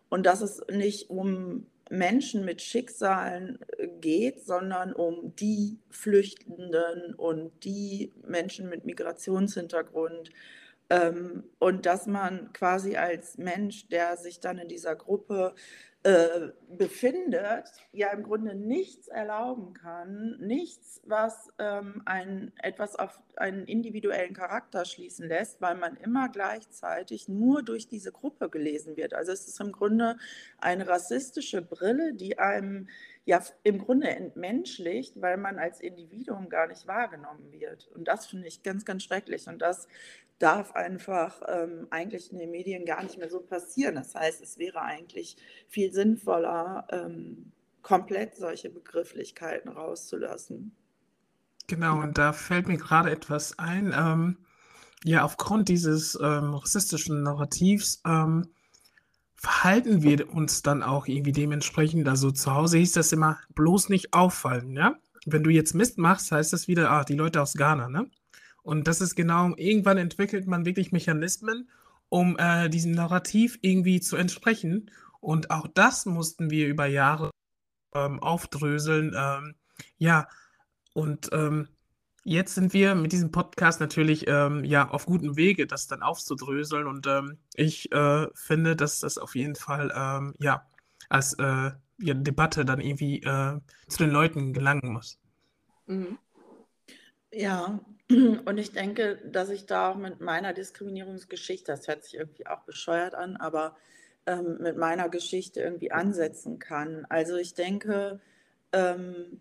und 0.09 0.24
dass 0.24 0.40
es 0.40 0.62
nicht 0.70 1.11
um 1.11 1.66
Menschen 1.92 2.44
mit 2.44 2.62
Schicksalen 2.62 3.59
äh, 3.76 3.87
geht, 4.00 4.44
sondern 4.46 4.94
um 4.94 5.37
die 5.37 5.78
Flüchtenden 5.90 7.14
und 7.14 7.52
die 7.64 8.12
Menschen 8.26 8.68
mit 8.70 8.87
Migrationshintergrund. 8.87 10.31
Ähm, 10.88 11.44
und 11.59 11.85
dass 11.85 12.07
man 12.07 12.52
quasi 12.55 12.96
als 12.96 13.37
Mensch, 13.37 13.88
der 13.88 14.16
sich 14.16 14.40
dann 14.40 14.59
in 14.59 14.68
dieser 14.68 14.96
Gruppe 14.96 15.55
äh, 16.05 16.49
befindet, 16.69 17.71
ja 17.93 18.11
im 18.12 18.25
Grunde 18.25 18.57
nichts 18.57 19.07
erlauben 19.07 19.73
kann, 19.73 20.37
nichts, 20.41 21.01
was 21.05 21.49
ähm, 21.61 22.03
ein, 22.07 22.53
etwas 22.61 22.97
auf 22.97 23.21
einen 23.37 23.67
individuellen 23.67 24.35
Charakter 24.35 24.85
schließen 24.85 25.29
lässt, 25.29 25.61
weil 25.61 25.77
man 25.77 25.97
immer 25.97 26.29
gleichzeitig 26.29 27.29
nur 27.29 27.62
durch 27.62 27.87
diese 27.87 28.11
Gruppe 28.11 28.51
gelesen 28.51 28.97
wird. 28.97 29.15
Also 29.15 29.31
es 29.31 29.47
ist 29.47 29.61
im 29.61 29.71
Grunde 29.71 30.17
eine 30.59 30.88
rassistische 30.88 31.62
Brille, 31.62 32.15
die 32.15 32.38
einem 32.38 32.88
ja 33.25 33.43
im 33.63 33.79
Grunde 33.79 34.09
entmenschlicht, 34.09 35.21
weil 35.21 35.37
man 35.37 35.59
als 35.59 35.81
Individuum 35.81 36.49
gar 36.49 36.67
nicht 36.67 36.87
wahrgenommen 36.87 37.53
wird. 37.53 37.89
Und 37.89 38.09
das 38.09 38.27
finde 38.27 38.49
ich 38.49 38.63
ganz, 38.63 38.85
ganz 38.85 39.05
schrecklich. 39.05 39.47
Und 39.47 39.61
das 39.61 39.87
darf 40.39 40.73
einfach 40.75 41.41
ähm, 41.47 41.87
eigentlich 41.91 42.33
in 42.33 42.39
den 42.39 42.51
Medien 42.51 42.85
gar 42.85 43.03
nicht 43.03 43.19
mehr 43.19 43.31
so 43.31 43.41
passieren. 43.41 43.95
Das 43.95 44.15
heißt, 44.15 44.43
es 44.43 44.59
wäre 44.59 44.83
eigentlich 44.83 45.37
viel 45.69 45.93
sinnvoller, 45.93 46.87
ähm, 46.91 47.53
komplett 47.83 48.37
solche 48.37 48.71
Begrifflichkeiten 48.71 49.71
rauszulassen. 49.71 50.75
Genau, 51.69 52.01
und 52.01 52.19
da 52.19 52.33
fällt 52.33 52.67
mir 52.67 52.77
gerade 52.77 53.11
etwas 53.11 53.59
ein. 53.59 53.95
Ähm, 53.97 54.39
ja, 55.05 55.25
aufgrund 55.25 55.69
dieses 55.69 56.19
ähm, 56.21 56.55
rassistischen 56.55 57.23
Narrativs 57.23 58.03
ähm, 58.05 58.49
verhalten 59.42 60.02
wir 60.02 60.33
uns 60.33 60.62
dann 60.62 60.85
auch 60.85 61.09
irgendwie 61.09 61.33
dementsprechend. 61.33 62.09
Also 62.09 62.31
zu 62.31 62.55
Hause 62.55 62.78
hieß 62.78 62.92
das 62.92 63.12
immer, 63.12 63.40
bloß 63.57 63.88
nicht 63.88 64.14
auffallen, 64.14 64.76
ja? 64.76 64.94
Wenn 65.26 65.42
du 65.42 65.50
jetzt 65.50 65.74
Mist 65.74 65.98
machst, 65.98 66.31
heißt 66.31 66.52
das 66.52 66.68
wieder, 66.68 66.90
ah, 66.90 67.02
die 67.02 67.16
Leute 67.16 67.42
aus 67.42 67.55
Ghana, 67.55 67.88
ne? 67.88 68.09
Und 68.62 68.87
das 68.87 69.00
ist 69.00 69.16
genau, 69.16 69.52
irgendwann 69.57 69.98
entwickelt 69.98 70.46
man 70.46 70.64
wirklich 70.64 70.92
Mechanismen, 70.92 71.68
um 72.09 72.37
äh, 72.38 72.68
diesem 72.68 72.92
Narrativ 72.92 73.59
irgendwie 73.62 74.00
zu 74.00 74.16
entsprechen. 74.16 74.90
Und 75.20 75.50
auch 75.50 75.66
das 75.66 76.07
mussten 76.07 76.50
wir 76.50 76.68
über 76.68 76.87
Jahre 76.87 77.33
ähm, 77.94 78.20
aufdröseln. 78.20 79.12
Ähm, 79.16 79.57
ja, 79.98 80.28
und 80.94 81.31
ähm, 81.33 81.66
jetzt 82.25 82.55
sind 82.55 82.73
wir 82.73 82.95
mit 82.95 83.13
diesem 83.13 83.31
Podcast 83.31 83.81
natürlich 83.81 84.27
ähm, 84.29 84.65
ja 84.65 84.89
auf 84.89 85.07
gutem 85.07 85.37
Wege, 85.37 85.67
das 85.67 85.87
dann 85.87 86.03
aufzudröseln. 86.03 86.87
Und 86.87 87.07
ähm, 87.07 87.39
ich 87.55 87.93
äh, 87.93 88.27
finde, 88.35 88.77
dass 88.77 89.01
das 89.01 89.19
auf 89.19 89.35
jeden 89.35 89.55
Fall 89.55 89.93
ähm, 89.95 90.35
ja 90.39 90.67
als 91.09 91.35
äh, 91.35 91.71
ja, 91.99 92.15
Debatte 92.15 92.65
dann 92.65 92.81
irgendwie 92.81 93.23
äh, 93.23 93.59
zu 93.89 93.99
den 93.99 94.11
Leuten 94.11 94.53
gelangen 94.53 94.93
muss. 94.93 95.19
Mhm. 95.87 96.19
Ja, 97.33 97.81
und 98.11 98.59
ich 98.59 98.73
denke, 98.73 99.19
dass 99.25 99.49
ich 99.49 99.67
da 99.67 99.91
auch 99.91 99.97
mit 99.97 100.21
meiner 100.21 100.53
Diskriminierungsgeschichte, 100.53 101.73
das 101.73 101.89
hört 101.89 102.05
sich 102.05 102.15
irgendwie 102.15 102.47
auch 102.47 102.63
bescheuert 102.63 103.15
an, 103.15 103.37
aber 103.37 103.77
ähm, 104.27 104.59
mit 104.61 104.77
meiner 104.77 105.09
Geschichte 105.09 105.61
irgendwie 105.61 105.93
ansetzen 105.93 106.59
kann. 106.59 107.07
Also 107.09 107.37
ich 107.37 107.55
denke, 107.55 108.21
ähm, 108.73 109.41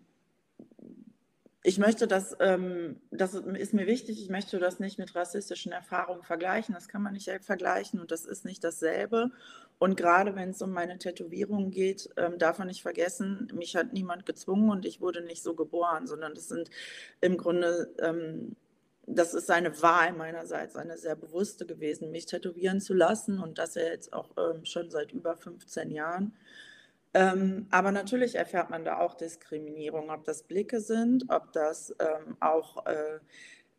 ich 1.64 1.78
möchte 1.78 2.08
das, 2.08 2.36
ähm, 2.40 3.00
das 3.12 3.34
ist 3.34 3.72
mir 3.72 3.86
wichtig, 3.86 4.20
ich 4.20 4.28
möchte 4.28 4.58
das 4.58 4.80
nicht 4.80 4.98
mit 4.98 5.14
rassistischen 5.14 5.70
Erfahrungen 5.70 6.24
vergleichen. 6.24 6.74
Das 6.74 6.88
kann 6.88 7.02
man 7.02 7.12
nicht 7.12 7.30
vergleichen 7.42 8.00
und 8.00 8.10
das 8.10 8.24
ist 8.24 8.44
nicht 8.44 8.64
dasselbe. 8.64 9.30
Und 9.78 9.96
gerade 9.96 10.34
wenn 10.34 10.50
es 10.50 10.62
um 10.62 10.72
meine 10.72 10.98
Tätowierungen 10.98 11.70
geht, 11.70 12.10
ähm, 12.16 12.38
darf 12.38 12.58
man 12.58 12.66
nicht 12.66 12.82
vergessen, 12.82 13.48
mich 13.54 13.76
hat 13.76 13.92
niemand 13.92 14.26
gezwungen 14.26 14.70
und 14.70 14.84
ich 14.84 15.00
wurde 15.00 15.22
nicht 15.22 15.42
so 15.42 15.54
geboren, 15.54 16.06
sondern 16.08 16.34
das 16.34 16.48
sind 16.48 16.68
im 17.20 17.36
Grunde, 17.36 17.94
ähm, 18.00 18.56
das 19.06 19.34
ist 19.34 19.50
eine 19.50 19.82
Wahl 19.82 20.12
meinerseits, 20.14 20.74
eine 20.74 20.98
sehr 20.98 21.16
bewusste 21.16 21.64
gewesen, 21.64 22.10
mich 22.10 22.26
tätowieren 22.26 22.80
zu 22.80 22.94
lassen 22.94 23.38
und 23.38 23.58
das 23.58 23.76
ja 23.76 23.82
jetzt 23.82 24.12
auch 24.12 24.30
ähm, 24.36 24.64
schon 24.64 24.90
seit 24.90 25.12
über 25.12 25.36
15 25.36 25.92
Jahren. 25.92 26.34
Ähm, 27.14 27.66
aber 27.70 27.92
natürlich 27.92 28.36
erfährt 28.36 28.70
man 28.70 28.84
da 28.84 28.98
auch 28.98 29.14
Diskriminierung, 29.14 30.10
ob 30.10 30.24
das 30.24 30.44
Blicke 30.44 30.80
sind, 30.80 31.24
ob 31.28 31.52
das 31.52 31.94
ähm, 31.98 32.36
auch 32.40 32.86
äh, 32.86 33.18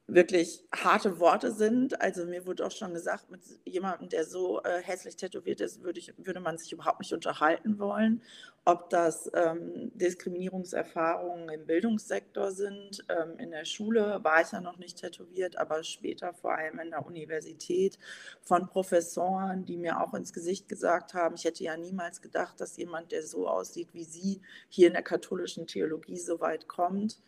wirklich 0.08 0.66
harte 0.74 1.20
Worte 1.20 1.52
sind. 1.52 2.02
Also 2.02 2.26
mir 2.26 2.46
wurde 2.46 2.66
auch 2.66 2.72
schon 2.72 2.94
gesagt, 2.94 3.32
mit 3.32 3.42
jemandem, 3.64 4.10
der 4.10 4.26
so 4.26 4.62
äh, 4.64 4.82
hässlich 4.82 5.16
tätowiert 5.16 5.62
ist, 5.62 5.82
würde, 5.82 6.00
ich, 6.00 6.14
würde 6.18 6.42
man 6.42 6.58
sich 6.58 6.74
überhaupt 6.74 7.00
nicht 7.00 7.14
unterhalten 7.14 7.80
wollen. 7.80 8.22
Ob 8.66 8.90
das 8.90 9.32
ähm, 9.34 9.92
Diskriminierungserfahrungen 9.96 11.50
im 11.50 11.66
Bildungssektor 11.66 12.52
sind. 12.52 13.04
Ähm, 13.10 13.38
in 13.38 13.52
der 13.52 13.66
Schule 13.66 14.20
war 14.24 14.42
ich 14.42 14.52
ja 14.52 14.62
noch 14.62 14.78
nicht 14.78 15.00
tätowiert, 15.00 15.58
aber 15.58 15.84
später 15.84 16.34
vor 16.34 16.58
allem 16.58 16.80
in 16.80 16.92
der 16.92 17.06
Universität 17.06 17.98
von 18.42 18.68
Professoren, 18.68 19.66
die 19.66 19.78
mir 19.78 20.02
auch 20.02 20.14
ins 20.14 20.34
Gesicht 20.34 20.68
gesagt 20.68 21.14
haben, 21.14 21.36
ich 21.36 21.46
hätte 21.46 21.64
ja 21.64 21.78
niemals 21.78 22.22
gedacht, 22.22 22.60
dass 22.60 22.78
jemand, 22.78 23.12
der 23.12 23.24
so 23.24 23.48
aussieht 23.48 23.90
wie 23.94 24.06
Sie, 24.06 24.42
hier 24.70 24.88
in 24.88 24.94
der 24.94 25.04
katholischen 25.04 25.68
Theologie 25.68 26.18
so 26.18 26.40
weit 26.40 26.68
kommt 26.68 27.20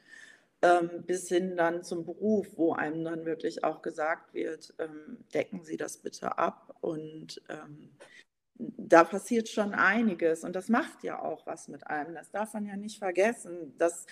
bis 1.06 1.28
hin 1.28 1.56
dann 1.58 1.84
zum 1.84 2.06
Beruf, 2.06 2.48
wo 2.56 2.74
einem 2.74 3.04
dann 3.04 3.26
wirklich 3.26 3.64
auch 3.64 3.82
gesagt 3.84 4.34
wird, 4.34 4.74
ähm, 4.80 5.18
decken 5.34 5.64
Sie 5.64 5.78
das 5.78 5.98
bitte 5.98 6.38
ab. 6.38 6.76
Und 6.82 7.42
ähm, 7.50 7.92
da 8.58 9.04
passiert 9.04 9.50
schon 9.50 9.74
einiges 9.74 10.44
und 10.44 10.56
das 10.56 10.70
macht 10.70 11.04
ja 11.04 11.22
auch 11.22 11.46
was 11.46 11.68
mit 11.68 11.88
einem. 11.88 12.16
Das 12.16 12.32
darf 12.32 12.54
man 12.54 12.66
ja 12.66 12.78
nicht 12.78 13.00
vergessen. 13.00 13.74
Das 13.78 14.06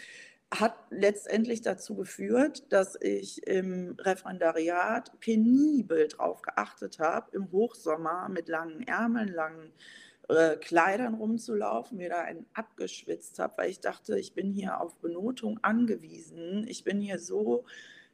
hat 0.53 0.75
letztendlich 0.89 1.61
dazu 1.61 1.95
geführt, 1.95 2.71
dass 2.71 2.97
ich 3.01 3.47
im 3.47 3.95
Referendariat 3.99 5.19
penibel 5.19 6.07
darauf 6.09 6.41
geachtet 6.41 6.99
habe, 6.99 7.35
im 7.35 7.51
Hochsommer 7.51 8.29
mit 8.29 8.49
langen 8.49 8.85
Ärmeln, 8.85 9.29
langen 9.29 9.71
äh, 10.29 10.55
Kleidern 10.57 11.15
rumzulaufen, 11.15 11.97
mir 11.97 12.09
da 12.09 12.21
einen 12.21 12.45
abgeschwitzt 12.53 13.39
habe, 13.39 13.57
weil 13.57 13.69
ich 13.69 13.79
dachte, 13.79 14.17
ich 14.17 14.33
bin 14.33 14.51
hier 14.51 14.79
auf 14.79 14.95
Benotung 14.97 15.59
angewiesen. 15.61 16.65
Ich 16.67 16.83
bin 16.83 17.01
hier 17.01 17.19
so 17.19 17.65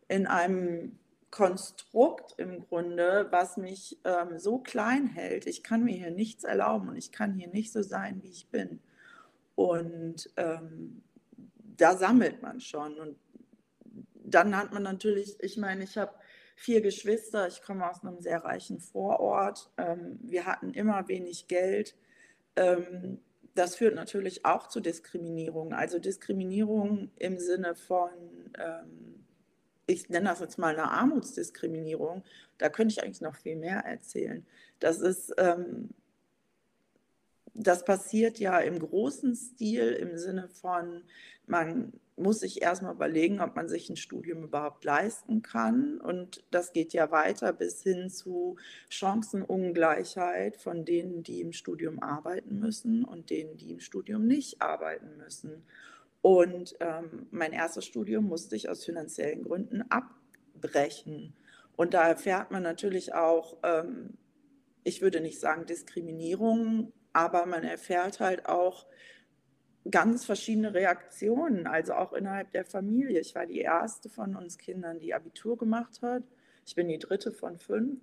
in 0.08 0.26
einem 0.28 0.98
Konstrukt 1.32 2.34
im 2.38 2.62
Grunde, 2.62 3.28
was 3.30 3.58
mich 3.58 4.00
ähm, 4.04 4.40
so 4.40 4.58
klein 4.58 5.06
hält. 5.06 5.46
Ich 5.46 5.62
kann 5.62 5.84
mir 5.84 5.96
hier 5.96 6.12
nichts 6.12 6.44
erlauben 6.44 6.90
und 6.90 6.98
ich 6.98 7.12
kann 7.12 7.36
hier 7.36 7.50
nicht 7.50 7.72
so 7.72 7.84
sein, 7.84 8.24
wie 8.24 8.30
ich 8.30 8.48
bin. 8.48 8.80
Und 9.56 10.30
ähm, 10.38 11.04
da 11.78 11.96
sammelt 11.96 12.42
man 12.42 12.60
schon. 12.60 12.98
Und 13.00 13.18
dann 14.16 14.56
hat 14.58 14.74
man 14.74 14.82
natürlich, 14.82 15.36
ich 15.42 15.58
meine, 15.58 15.84
ich 15.84 15.98
habe 15.98 16.14
vier 16.60 16.82
Geschwister. 16.82 17.48
Ich 17.48 17.62
komme 17.62 17.90
aus 17.90 18.04
einem 18.04 18.20
sehr 18.20 18.44
reichen 18.44 18.82
Vorort. 18.82 19.72
Ähm, 19.78 20.20
wir 20.22 20.46
hatten 20.46 20.74
immer 20.74 21.08
wenig 21.08 21.48
Geld. 21.48 21.96
Ähm, 22.58 23.20
das 23.56 23.78
führt 23.78 23.96
natürlich 23.96 24.44
auch 24.44 24.68
zu 24.68 24.82
Diskriminierung. 24.82 25.74
Also 25.74 26.00
Diskriminierung 26.00 27.12
im 27.16 27.40
Sinne 27.40 27.76
von, 27.76 28.10
ähm, 28.58 29.24
ich 29.88 30.10
nenne 30.10 30.30
das 30.30 30.42
jetzt 30.42 30.58
mal 30.58 30.74
eine 30.74 30.92
Armutsdiskriminierung. 30.92 32.24
Da 32.58 32.68
könnte 32.68 32.92
ich 32.92 33.04
eigentlich 33.04 33.22
noch 33.22 33.38
viel 33.38 33.56
mehr 33.56 33.80
erzählen. 33.86 34.46
Das 34.80 35.00
ist, 35.00 35.34
das 37.54 37.84
passiert 37.84 38.38
ja 38.38 38.60
im 38.60 38.80
großen 38.80 39.36
Stil 39.36 39.92
im 39.94 40.18
Sinne 40.18 40.48
von, 40.48 41.04
man 41.48 41.92
muss 42.20 42.40
sich 42.40 42.62
erstmal 42.62 42.94
überlegen, 42.94 43.42
ob 43.42 43.56
man 43.56 43.68
sich 43.68 43.90
ein 43.90 43.96
Studium 43.96 44.44
überhaupt 44.44 44.84
leisten 44.84 45.42
kann. 45.42 46.00
Und 46.00 46.44
das 46.52 46.74
geht 46.74 46.94
ja 46.94 47.12
weiter 47.12 47.54
bis 47.54 47.82
hin 47.82 48.10
zu 48.10 48.58
Chancenungleichheit 48.90 50.58
von 50.58 50.86
denen, 50.86 51.24
die 51.24 51.42
im 51.42 51.52
Studium 51.52 52.02
arbeiten 52.02 52.60
müssen 52.60 53.04
und 53.04 53.30
denen, 53.30 53.58
die 53.58 53.72
im 53.72 53.80
Studium 53.80 54.28
nicht 54.28 54.62
arbeiten 54.62 55.18
müssen. 55.18 55.64
Und 56.22 56.76
ähm, 56.80 57.28
mein 57.32 57.54
erstes 57.54 57.86
Studium 57.86 58.26
musste 58.26 58.56
ich 58.56 58.70
aus 58.70 58.84
finanziellen 58.84 59.44
Gründen 59.44 59.84
abbrechen. 59.90 61.34
Und 61.76 61.94
da 61.94 62.08
erfährt 62.08 62.52
man 62.52 62.64
natürlich 62.64 63.14
auch, 63.14 63.58
ähm, 63.64 64.18
ich 64.84 65.02
würde 65.02 65.22
nicht 65.22 65.40
sagen 65.40 65.66
Diskriminierung, 65.66 66.92
aber 67.14 67.46
man 67.46 67.64
erfährt 67.64 68.20
halt 68.20 68.48
auch, 68.48 68.86
ganz 69.92 70.26
verschiedene 70.26 70.74
Reaktionen, 70.74 71.68
also 71.68 71.94
auch 71.94 72.14
innerhalb 72.14 72.52
der 72.52 72.66
Familie. 72.66 73.20
Ich 73.20 73.36
war 73.36 73.46
die 73.46 73.60
erste 73.60 74.10
von 74.10 74.36
uns 74.36 74.58
Kindern, 74.58 75.00
die 75.00 75.14
Abitur 75.14 75.58
gemacht 75.58 76.02
hat. 76.02 76.24
Ich 76.66 76.76
bin 76.76 76.88
die 76.88 77.00
dritte 77.00 77.32
von 77.32 77.58
fünf. 77.58 78.00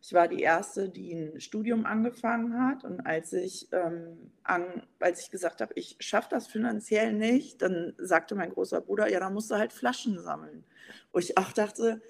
Ich 0.00 0.12
war 0.12 0.28
die 0.28 0.42
erste, 0.42 0.90
die 0.90 1.14
ein 1.14 1.40
Studium 1.40 1.86
angefangen 1.86 2.60
hat. 2.62 2.84
Und 2.84 3.00
als 3.00 3.32
ich, 3.32 3.68
ähm, 3.72 4.30
an, 4.42 4.86
als 5.00 5.22
ich 5.22 5.30
gesagt 5.30 5.62
habe, 5.62 5.72
ich 5.76 5.96
schaffe 5.98 6.28
das 6.30 6.46
finanziell 6.46 7.14
nicht, 7.14 7.62
dann 7.62 7.94
sagte 7.96 8.34
mein 8.34 8.50
großer 8.50 8.82
Bruder, 8.82 9.08
ja, 9.08 9.18
dann 9.18 9.32
musst 9.32 9.50
du 9.50 9.54
halt 9.54 9.72
Flaschen 9.72 10.22
sammeln. 10.22 10.64
Wo 11.10 11.18
ich 11.18 11.38
auch 11.38 11.52
dachte, 11.52 12.02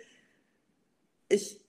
ich, 1.29 1.65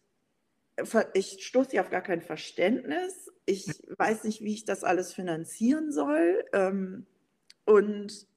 ich 1.13 1.45
stoße 1.45 1.71
hier 1.71 1.81
auf 1.81 1.91
gar 1.91 2.01
kein 2.01 2.21
Verständnis. 2.21 3.31
Ich 3.45 3.67
weiß 3.95 4.23
nicht, 4.23 4.41
wie 4.41 4.53
ich 4.53 4.65
das 4.65 4.83
alles 4.83 5.13
finanzieren 5.13 5.91
soll. 5.91 6.43
Ähm, 6.53 7.05
und 7.65 8.27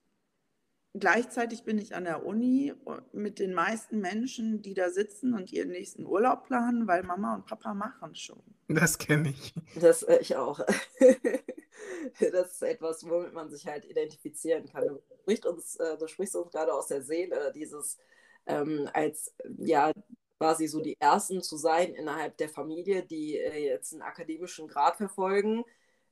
gleichzeitig 0.94 1.64
bin 1.64 1.78
ich 1.78 1.94
an 1.94 2.04
der 2.04 2.24
Uni 2.24 2.74
mit 3.12 3.38
den 3.38 3.54
meisten 3.54 4.00
Menschen, 4.00 4.62
die 4.62 4.74
da 4.74 4.90
sitzen 4.90 5.34
und 5.34 5.52
ihren 5.52 5.70
nächsten 5.70 6.06
Urlaub 6.06 6.46
planen, 6.46 6.86
weil 6.86 7.02
Mama 7.02 7.34
und 7.34 7.46
Papa 7.46 7.74
machen 7.74 8.14
schon. 8.14 8.42
Das 8.68 8.98
kenne 8.98 9.30
ich. 9.30 9.54
Das 9.80 10.02
äh, 10.02 10.18
ich 10.20 10.36
auch. 10.36 10.60
das 12.20 12.52
ist 12.52 12.62
etwas, 12.62 13.08
womit 13.08 13.32
man 13.32 13.50
sich 13.50 13.66
halt 13.66 13.84
identifizieren 13.84 14.66
kann. 14.66 14.86
Du 14.86 15.00
sprichst 15.22 15.46
uns, 15.46 15.76
äh, 15.76 15.96
du 15.96 16.06
sprichst 16.06 16.36
uns 16.36 16.50
gerade 16.50 16.72
aus 16.72 16.88
der 16.88 17.02
Seele, 17.02 17.52
dieses 17.54 17.98
ähm, 18.46 18.88
als 18.92 19.34
ja 19.58 19.92
quasi 20.38 20.66
so 20.68 20.80
die 20.80 21.00
Ersten 21.00 21.42
zu 21.42 21.56
sein 21.56 21.94
innerhalb 21.94 22.36
der 22.36 22.48
Familie, 22.48 23.04
die 23.04 23.36
äh, 23.36 23.64
jetzt 23.64 23.92
einen 23.92 24.02
akademischen 24.02 24.68
Grad 24.68 24.96
verfolgen 24.96 25.64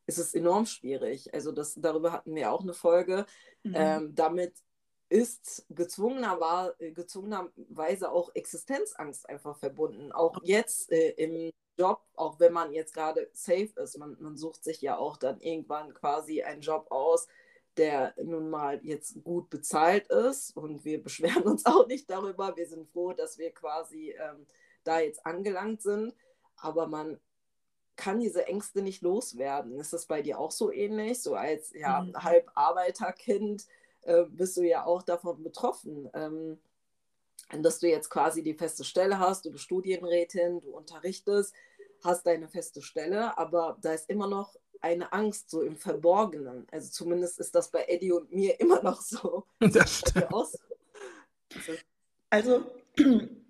ist 0.07 0.19
es 0.19 0.35
enorm 0.35 0.67
schwierig. 0.67 1.33
Also 1.35 1.53
das, 1.53 1.75
darüber 1.75 2.13
hatten 2.13 2.35
wir 2.35 2.53
auch 2.53 2.63
eine 2.63 2.75
Folge. 2.75 3.27
Mhm. 3.63 3.75
Ähm, 3.77 4.15
damit 4.15 4.55
ist 5.09 5.67
gezwungener, 5.71 6.75
gezwungenerweise 6.79 8.11
auch 8.11 8.31
Existenzangst 8.35 9.29
einfach 9.29 9.57
verbunden. 9.57 10.13
Auch 10.13 10.39
jetzt 10.43 10.91
äh, 10.91 11.11
im 11.11 11.53
Job, 11.79 12.03
auch 12.15 12.41
wenn 12.41 12.53
man 12.53 12.73
jetzt 12.73 12.95
gerade 12.95 13.29
safe 13.33 13.71
ist, 13.77 13.99
man, 13.99 14.17
man 14.21 14.37
sucht 14.37 14.65
sich 14.65 14.81
ja 14.81 14.97
auch 14.97 15.17
dann 15.17 15.41
irgendwann 15.41 15.95
quasi 15.95 16.43
einen 16.43 16.63
Job 16.63 16.87
aus, 16.91 17.29
der 17.77 18.15
nun 18.23 18.49
mal 18.49 18.81
jetzt 18.83 19.23
gut 19.23 19.51
bezahlt 19.51 20.09
ist. 20.09 20.57
Und 20.57 20.85
wir 20.85 21.03
beschweren 21.03 21.45
uns 21.45 21.67
auch 21.67 21.87
nicht 21.87 22.11
darüber. 22.11 22.57
Wir 22.57 22.67
sind 22.67 22.89
froh, 22.89 23.13
dass 23.13 23.39
wir 23.39 23.53
quasi 23.53 24.11
ähm, 24.11 24.47
da 24.85 25.01
jetzt 25.01 25.25
angelangt 25.27 25.83
sind. 25.83 26.15
Aber 26.57 26.87
man 26.87 27.21
kann 27.97 28.21
diese 28.21 28.47
Ängste 28.47 28.83
nicht 28.83 29.03
loswerden. 29.03 29.79
Ist 29.81 29.93
das 29.93 30.07
bei 30.07 30.23
dir 30.23 30.39
auch 30.39 30.51
so 30.51 30.71
ähnlich? 30.71 31.23
So 31.23 31.35
als 31.35 31.73
ja, 31.73 32.03
mhm. 32.03 32.15
halb 32.23 32.51
Arbeiterkind 32.55 33.67
äh, 34.03 34.25
bist 34.25 34.57
du 34.57 34.63
ja 34.63 34.85
auch 34.85 35.03
davon 35.03 35.43
betroffen, 35.43 36.09
ähm, 36.15 36.59
dass 37.63 37.79
du 37.79 37.89
jetzt 37.89 38.11
quasi 38.11 38.43
die 38.43 38.55
feste 38.55 38.85
Stelle 38.85 39.19
hast, 39.19 39.45
du 39.45 39.51
bist 39.51 39.65
Studienrätin, 39.65 40.61
du 40.61 40.71
unterrichtest, 40.71 41.55
hast 42.05 42.27
deine 42.27 42.49
feste 42.49 42.83
Stelle, 42.83 43.37
aber 43.39 43.79
da 43.81 43.93
ist 43.93 44.11
immer 44.11 44.27
noch 44.27 44.57
eine 44.81 45.13
Angst 45.13 45.51
so 45.51 45.63
im 45.63 45.77
Verborgenen. 45.77 46.67
Also 46.71 46.91
zumindest 46.91 47.39
ist 47.41 47.55
das 47.55 47.71
bei 47.71 47.85
Eddie 47.89 48.13
und 48.13 48.33
mir 48.33 48.61
immer 48.61 48.83
noch 48.83 49.01
so. 49.01 49.45
Das 49.59 49.99
stimmt. 49.99 50.29
Also 52.31 52.67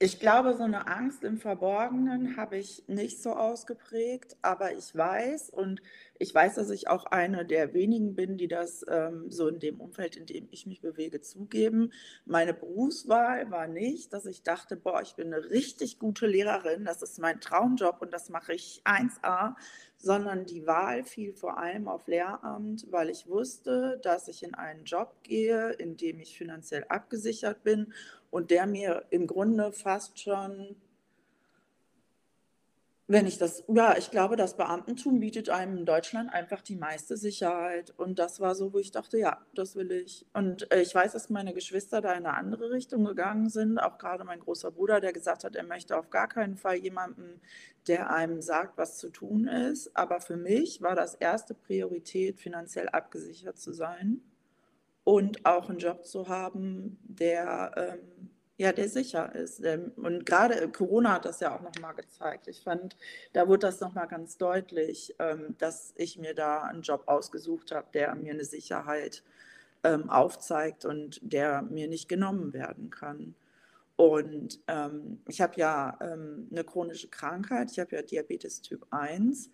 ich 0.00 0.20
glaube, 0.20 0.54
so 0.54 0.62
eine 0.62 0.86
Angst 0.86 1.24
im 1.24 1.38
Verborgenen 1.38 2.36
habe 2.36 2.56
ich 2.56 2.84
nicht 2.86 3.20
so 3.20 3.32
ausgeprägt, 3.32 4.36
aber 4.42 4.72
ich 4.72 4.94
weiß 4.94 5.50
und 5.50 5.82
ich 6.20 6.32
weiß, 6.32 6.54
dass 6.54 6.70
ich 6.70 6.88
auch 6.88 7.06
eine 7.06 7.44
der 7.44 7.74
wenigen 7.74 8.14
bin, 8.14 8.38
die 8.38 8.46
das 8.46 8.84
ähm, 8.88 9.28
so 9.28 9.48
in 9.48 9.58
dem 9.58 9.80
Umfeld, 9.80 10.16
in 10.16 10.26
dem 10.26 10.46
ich 10.52 10.66
mich 10.66 10.80
bewege, 10.80 11.20
zugeben. 11.20 11.92
Meine 12.26 12.54
Berufswahl 12.54 13.50
war 13.50 13.66
nicht, 13.66 14.12
dass 14.12 14.26
ich 14.26 14.44
dachte, 14.44 14.76
boah, 14.76 15.02
ich 15.02 15.16
bin 15.16 15.34
eine 15.34 15.50
richtig 15.50 15.98
gute 15.98 16.28
Lehrerin, 16.28 16.84
das 16.84 17.02
ist 17.02 17.18
mein 17.18 17.40
Traumjob 17.40 18.00
und 18.00 18.12
das 18.12 18.28
mache 18.28 18.52
ich 18.52 18.82
1a, 18.84 19.56
sondern 19.96 20.46
die 20.46 20.64
Wahl 20.64 21.02
fiel 21.02 21.32
vor 21.32 21.58
allem 21.58 21.88
auf 21.88 22.06
Lehramt, 22.06 22.86
weil 22.90 23.10
ich 23.10 23.26
wusste, 23.26 23.98
dass 24.04 24.28
ich 24.28 24.44
in 24.44 24.54
einen 24.54 24.84
Job 24.84 25.24
gehe, 25.24 25.70
in 25.72 25.96
dem 25.96 26.20
ich 26.20 26.38
finanziell 26.38 26.84
abgesichert 26.88 27.64
bin 27.64 27.92
und 28.30 28.50
der 28.50 28.66
mir 28.66 29.04
im 29.10 29.26
Grunde 29.26 29.72
fast 29.72 30.20
schon, 30.20 30.76
wenn 33.06 33.26
ich 33.26 33.38
das, 33.38 33.64
ja, 33.68 33.96
ich 33.96 34.10
glaube, 34.10 34.36
das 34.36 34.58
Beamtentum 34.58 35.18
bietet 35.18 35.48
einem 35.48 35.78
in 35.78 35.86
Deutschland 35.86 36.30
einfach 36.30 36.60
die 36.60 36.76
meiste 36.76 37.16
Sicherheit. 37.16 37.94
Und 37.96 38.18
das 38.18 38.38
war 38.38 38.54
so, 38.54 38.74
wo 38.74 38.78
ich 38.78 38.90
dachte, 38.90 39.18
ja, 39.18 39.40
das 39.54 39.76
will 39.76 39.90
ich. 39.92 40.26
Und 40.34 40.70
äh, 40.70 40.82
ich 40.82 40.94
weiß, 40.94 41.12
dass 41.12 41.30
meine 41.30 41.54
Geschwister 41.54 42.02
da 42.02 42.12
in 42.12 42.26
eine 42.26 42.34
andere 42.34 42.70
Richtung 42.70 43.06
gegangen 43.06 43.48
sind. 43.48 43.78
Auch 43.78 43.96
gerade 43.96 44.24
mein 44.24 44.40
großer 44.40 44.70
Bruder, 44.70 45.00
der 45.00 45.14
gesagt 45.14 45.44
hat, 45.44 45.56
er 45.56 45.64
möchte 45.64 45.96
auf 45.96 46.10
gar 46.10 46.28
keinen 46.28 46.58
Fall 46.58 46.76
jemanden, 46.76 47.40
der 47.86 48.10
einem 48.10 48.42
sagt, 48.42 48.76
was 48.76 48.98
zu 48.98 49.08
tun 49.08 49.48
ist. 49.48 49.96
Aber 49.96 50.20
für 50.20 50.36
mich 50.36 50.82
war 50.82 50.94
das 50.94 51.14
erste 51.14 51.54
Priorität, 51.54 52.38
finanziell 52.38 52.90
abgesichert 52.90 53.58
zu 53.58 53.72
sein 53.72 54.20
und 55.08 55.46
auch 55.46 55.70
einen 55.70 55.78
Job 55.78 56.04
zu 56.04 56.28
haben, 56.28 56.98
der, 57.02 57.72
ähm, 57.78 58.28
ja, 58.58 58.74
der 58.74 58.90
sicher 58.90 59.34
ist. 59.34 59.64
Ähm, 59.64 59.92
und 59.96 60.26
gerade 60.26 60.70
Corona 60.70 61.14
hat 61.14 61.24
das 61.24 61.40
ja 61.40 61.56
auch 61.56 61.62
nochmal 61.62 61.94
gezeigt. 61.94 62.46
Ich 62.46 62.60
fand, 62.60 62.94
da 63.32 63.48
wurde 63.48 63.68
das 63.68 63.80
nochmal 63.80 64.06
ganz 64.06 64.36
deutlich, 64.36 65.14
ähm, 65.18 65.54
dass 65.56 65.94
ich 65.96 66.18
mir 66.18 66.34
da 66.34 66.64
einen 66.64 66.82
Job 66.82 67.04
ausgesucht 67.06 67.72
habe, 67.72 67.86
der 67.94 68.14
mir 68.16 68.34
eine 68.34 68.44
Sicherheit 68.44 69.22
ähm, 69.82 70.10
aufzeigt 70.10 70.84
und 70.84 71.20
der 71.22 71.62
mir 71.62 71.88
nicht 71.88 72.10
genommen 72.10 72.52
werden 72.52 72.90
kann. 72.90 73.34
Und 73.96 74.60
ähm, 74.68 75.22
ich 75.26 75.40
habe 75.40 75.54
ja 75.56 75.96
ähm, 76.02 76.48
eine 76.50 76.64
chronische 76.64 77.08
Krankheit, 77.08 77.70
ich 77.70 77.78
habe 77.78 77.96
ja 77.96 78.02
Diabetes 78.02 78.60
Typ 78.60 78.86
1 78.90 79.48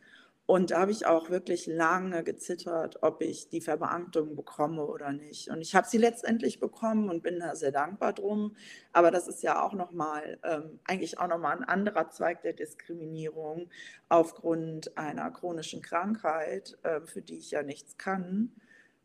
und 0.46 0.72
da 0.72 0.80
habe 0.80 0.90
ich 0.92 1.06
auch 1.06 1.30
wirklich 1.30 1.66
lange 1.66 2.22
gezittert, 2.22 3.02
ob 3.02 3.22
ich 3.22 3.48
die 3.48 3.62
Verbeamtung 3.62 4.36
bekomme 4.36 4.84
oder 4.84 5.10
nicht. 5.10 5.48
Und 5.48 5.62
ich 5.62 5.74
habe 5.74 5.88
sie 5.88 5.96
letztendlich 5.96 6.60
bekommen 6.60 7.08
und 7.08 7.22
bin 7.22 7.40
da 7.40 7.56
sehr 7.56 7.72
dankbar 7.72 8.12
drum. 8.12 8.54
Aber 8.92 9.10
das 9.10 9.26
ist 9.26 9.42
ja 9.42 9.62
auch 9.62 9.72
nochmal, 9.72 10.38
ähm, 10.44 10.80
eigentlich 10.84 11.18
auch 11.18 11.28
nochmal 11.28 11.56
ein 11.56 11.64
anderer 11.64 12.10
Zweig 12.10 12.42
der 12.42 12.52
Diskriminierung 12.52 13.70
aufgrund 14.10 14.98
einer 14.98 15.30
chronischen 15.30 15.80
Krankheit, 15.80 16.76
äh, 16.82 17.00
für 17.00 17.22
die 17.22 17.38
ich 17.38 17.52
ja 17.52 17.62
nichts 17.62 17.96
kann, 17.96 18.52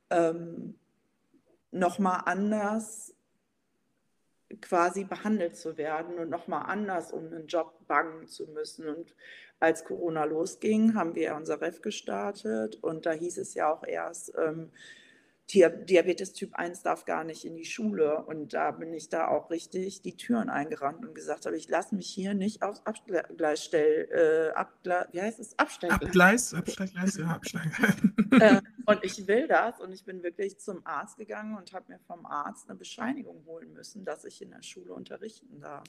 ähm, 0.10 0.75
nochmal 1.71 2.23
anders 2.25 3.15
quasi 4.62 5.04
behandelt 5.04 5.56
zu 5.56 5.78
werden 5.78 6.17
und 6.17 6.30
nochmal 6.30 6.65
anders 6.67 7.12
um 7.13 7.28
einen 7.28 7.47
Job 7.47 7.88
bangen 7.88 8.28
zu 8.28 8.47
müssen. 8.47 8.88
Und 8.89 9.15
als 9.60 9.84
Corona 9.84 10.24
losging, 10.24 10.95
haben 10.95 11.15
wir 11.15 11.36
unser 11.36 11.62
Ref 11.62 11.82
gestartet 11.82 12.78
und 12.82 13.06
da 13.06 13.12
hieß 13.12 13.38
es 13.38 13.54
ja 13.54 13.72
auch 13.72 13.84
erst, 13.86 14.34
ähm, 14.38 14.72
Diabetes 15.52 16.34
Typ 16.34 16.54
1 16.54 16.84
darf 16.84 17.06
gar 17.06 17.24
nicht 17.24 17.43
in 17.43 17.56
die 17.56 17.65
Schule. 17.65 18.24
Und 18.24 18.54
da 18.54 18.69
bin 18.69 18.93
ich 18.93 19.10
da 19.10 19.28
auch 19.28 19.50
richtig 19.50 20.04
die 20.04 20.15
Türen 20.15 20.48
eingerannt 20.48 21.04
und 21.04 21.15
gesagt 21.15 21.48
habe, 21.48 21.58
ich 21.58 21.67
lasse 21.67 21.95
mich 21.95 22.08
hier 22.08 22.36
nicht 22.36 22.62
aufs 22.62 22.86
Abgleisstell, 22.86 24.52
äh, 24.54 24.56
Abgle 24.56 25.08
wie 25.12 25.22
heißt 25.22 25.39
es? 25.39 25.58
Abstellen. 25.58 25.93
Abgleis, 25.93 26.54
Abstellgleis, 26.54 27.17
ja, 27.17 27.30
Absteigen. 27.30 28.15
äh, 28.39 28.62
und 28.86 29.04
ich 29.04 29.26
will 29.28 29.48
das 29.48 29.80
und 29.80 29.91
ich 29.91 30.06
bin 30.06 30.22
wirklich 30.22 30.60
zum 30.60 30.86
Arzt 30.86 31.17
gegangen 31.17 31.58
und 31.58 31.74
habe 31.74 31.93
mir 31.93 32.00
vom 32.06 32.28
Arzt 32.28 32.69
eine 32.69 32.78
Bescheinigung 32.78 33.43
holen 33.48 33.74
müssen, 33.74 34.06
dass 34.06 34.26
ich 34.26 34.43
in 34.43 34.52
der 34.52 34.62
Schule 34.62 34.93
unterrichten 34.93 35.60
darf. 35.62 35.84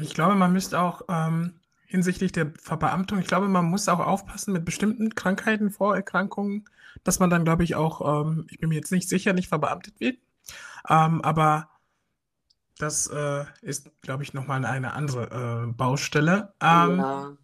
Ich 0.00 0.12
glaube, 0.12 0.34
man 0.34 0.52
müsste 0.52 0.80
auch 0.80 1.02
ähm, 1.08 1.60
hinsichtlich 1.92 2.32
der 2.32 2.52
Verbeamtung. 2.58 3.18
Ich 3.18 3.26
glaube, 3.26 3.48
man 3.48 3.66
muss 3.66 3.88
auch 3.88 4.00
aufpassen 4.00 4.54
mit 4.54 4.64
bestimmten 4.64 5.14
Krankheiten, 5.14 5.70
Vorerkrankungen, 5.70 6.64
dass 7.04 7.18
man 7.18 7.28
dann, 7.28 7.44
glaube 7.44 7.64
ich, 7.64 7.74
auch, 7.74 8.22
ähm, 8.22 8.46
ich 8.50 8.58
bin 8.58 8.70
mir 8.70 8.76
jetzt 8.76 8.92
nicht 8.92 9.08
sicher, 9.08 9.34
nicht 9.34 9.48
verbeamtet 9.48 10.00
wird. 10.00 10.16
Ähm, 10.88 11.20
aber 11.22 11.68
das 12.78 13.08
äh, 13.08 13.44
ist, 13.60 13.90
glaube 14.00 14.22
ich, 14.22 14.32
nochmal 14.32 14.64
eine 14.64 14.94
andere 14.94 15.66
äh, 15.68 15.72
Baustelle. 15.72 16.54
Ähm, 16.60 16.98
ja. 16.98 17.36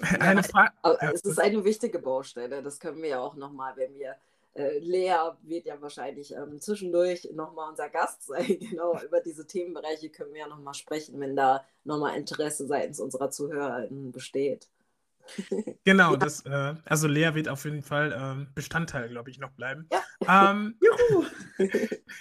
Eine 0.20 0.44
Frage. 0.44 0.72
Ja, 0.84 1.10
es 1.12 1.22
ist 1.22 1.40
eine 1.40 1.64
wichtige 1.64 1.98
Baustelle. 1.98 2.62
Das 2.62 2.78
können 2.78 3.02
wir 3.02 3.08
ja 3.08 3.18
auch 3.18 3.34
nochmal, 3.34 3.72
wenn 3.76 3.92
wir 3.94 4.14
äh, 4.54 4.78
Lea 4.78 5.32
wird 5.42 5.66
ja 5.66 5.80
wahrscheinlich 5.80 6.32
ähm, 6.32 6.60
zwischendurch 6.60 7.28
nochmal 7.32 7.70
unser 7.70 7.88
Gast 7.88 8.26
sein. 8.26 8.58
Genau, 8.70 9.00
über 9.02 9.20
diese 9.20 9.46
Themenbereiche 9.46 10.10
können 10.10 10.32
wir 10.32 10.40
ja 10.40 10.48
nochmal 10.48 10.74
sprechen, 10.74 11.20
wenn 11.20 11.36
da 11.36 11.64
nochmal 11.84 12.16
Interesse 12.16 12.66
seitens 12.66 13.00
unserer 13.00 13.30
ZuhörerInnen 13.30 14.12
besteht. 14.12 14.68
Genau, 15.84 16.16
das, 16.16 16.44
äh, 16.46 16.74
also 16.84 17.06
Lea 17.06 17.34
wird 17.34 17.48
auf 17.48 17.64
jeden 17.64 17.82
Fall 17.82 18.16
ähm, 18.18 18.48
Bestandteil, 18.54 19.08
glaube 19.08 19.30
ich, 19.30 19.38
noch 19.38 19.50
bleiben. 19.50 19.88
Ja. 19.92 20.50
Ähm, 20.50 20.78
Juhu! 20.80 21.24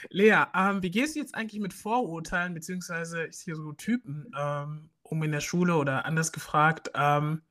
Lea, 0.10 0.44
ähm, 0.56 0.84
wie 0.84 0.92
gehst 0.92 1.16
du 1.16 1.20
jetzt 1.20 1.36
eigentlich 1.36 1.62
mit 1.62 1.74
Vorurteilen 1.74 2.54
beziehungsweise 2.54 3.32
Stereotypen 3.32 4.32
ähm, 4.38 4.90
um 5.04 5.24
in 5.24 5.32
der 5.32 5.40
Schule 5.42 5.76
oder 5.76 6.06
anders 6.06 6.32
gefragt? 6.32 6.92
Ähm, 6.96 7.42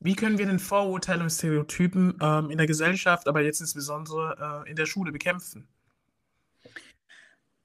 wie 0.00 0.14
können 0.14 0.38
wir 0.38 0.46
denn 0.46 0.58
Vorurteile 0.58 1.22
und 1.22 1.30
Stereotypen 1.30 2.16
ähm, 2.20 2.50
in 2.50 2.58
der 2.58 2.66
Gesellschaft, 2.66 3.26
aber 3.26 3.42
jetzt 3.42 3.60
insbesondere 3.60 4.64
äh, 4.66 4.70
in 4.70 4.76
der 4.76 4.86
Schule 4.86 5.12
bekämpfen? 5.12 5.66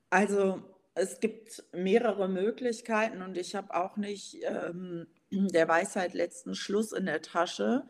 Also 0.10 0.62
es 0.96 1.20
gibt 1.20 1.64
mehrere 1.74 2.28
Möglichkeiten 2.28 3.22
und 3.22 3.38
ich 3.38 3.56
habe 3.56 3.74
auch 3.74 3.98
nicht 3.98 4.38
ähm, 4.44 5.08
der 5.32 5.68
Weisheit 5.68 6.14
letzten 6.14 6.56
Schluss 6.56 6.92
in 6.92 7.06
der 7.06 7.22
Tasche. 7.22 7.88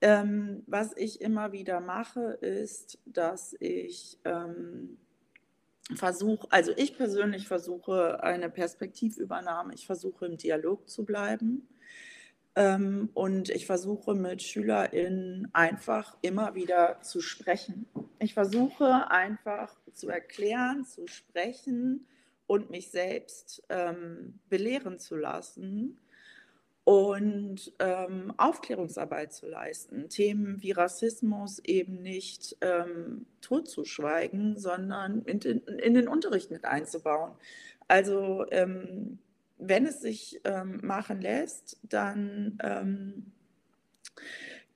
Ähm, 0.00 0.62
was 0.66 0.96
ich 0.96 1.20
immer 1.20 1.52
wieder 1.52 1.80
mache, 1.80 2.38
ist, 2.40 2.98
dass 3.04 3.54
ich 3.58 4.18
ähm, 4.24 4.96
versuche, 5.94 6.46
also 6.50 6.72
ich 6.76 6.96
persönlich 6.96 7.48
versuche 7.48 8.22
eine 8.22 8.48
Perspektivübernahme, 8.48 9.74
ich 9.74 9.86
versuche 9.86 10.26
im 10.26 10.36
Dialog 10.36 10.88
zu 10.88 11.04
bleiben. 11.04 11.68
Ähm, 12.58 13.10
und 13.14 13.50
ich 13.50 13.66
versuche 13.66 14.14
mit 14.14 14.42
SchülerInnen 14.42 15.48
einfach 15.52 16.16
immer 16.22 16.56
wieder 16.56 17.00
zu 17.02 17.20
sprechen. 17.20 17.86
Ich 18.18 18.34
versuche 18.34 19.12
einfach 19.12 19.76
zu 19.92 20.08
erklären, 20.08 20.84
zu 20.84 21.06
sprechen 21.06 22.08
und 22.48 22.68
mich 22.70 22.90
selbst 22.90 23.62
ähm, 23.68 24.40
belehren 24.48 24.98
zu 24.98 25.14
lassen 25.14 26.00
und 26.82 27.72
ähm, 27.78 28.34
Aufklärungsarbeit 28.38 29.32
zu 29.32 29.46
leisten, 29.46 30.08
Themen 30.08 30.60
wie 30.60 30.72
Rassismus 30.72 31.60
eben 31.60 32.02
nicht 32.02 32.56
ähm, 32.60 33.26
totzuschweigen, 33.40 34.56
sondern 34.58 35.22
in 35.26 35.38
den, 35.38 35.58
in 35.60 35.94
den, 35.94 36.08
Unterricht 36.08 36.50
mit 36.50 36.64
einzubauen. 36.64 37.36
Also 37.86 38.46
ähm, 38.50 39.20
wenn 39.58 39.86
es 39.86 40.00
sich 40.00 40.40
ähm, 40.44 40.80
machen 40.82 41.20
lässt, 41.20 41.78
dann 41.82 42.58
ähm, 42.62 43.32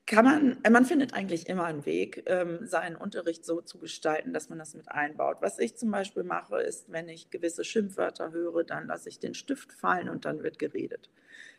kann 0.07 0.25
man, 0.25 0.59
äh, 0.63 0.71
man 0.71 0.85
findet 0.85 1.15
eigentlich 1.15 1.49
immer 1.49 1.65
einen 1.65 1.87
Weg, 1.87 2.25
ähm, 2.27 2.67
seinen 2.67 2.97
Unterricht 2.97 3.45
so 3.45 3.61
zu 3.61 3.79
gestalten, 3.79 4.33
dass 4.33 4.49
man 4.49 4.59
das 4.59 4.75
mit 4.75 4.89
einbaut. 4.91 5.39
Was 5.41 5.59
ich 5.59 5.77
zum 5.77 5.91
Beispiel 5.91 6.25
mache, 6.25 6.61
ist, 6.61 6.91
wenn 6.91 7.09
ich 7.09 7.31
gewisse 7.31 7.65
Schimpfwörter 7.65 8.33
höre, 8.33 8.65
dann 8.65 8.89
lasse 8.89 9.09
ich 9.09 9.21
den 9.21 9.35
Stift 9.35 9.73
fallen 9.73 10.09
und 10.09 10.25
dann 10.25 10.43
wird 10.43 10.59
geredet. 10.59 11.09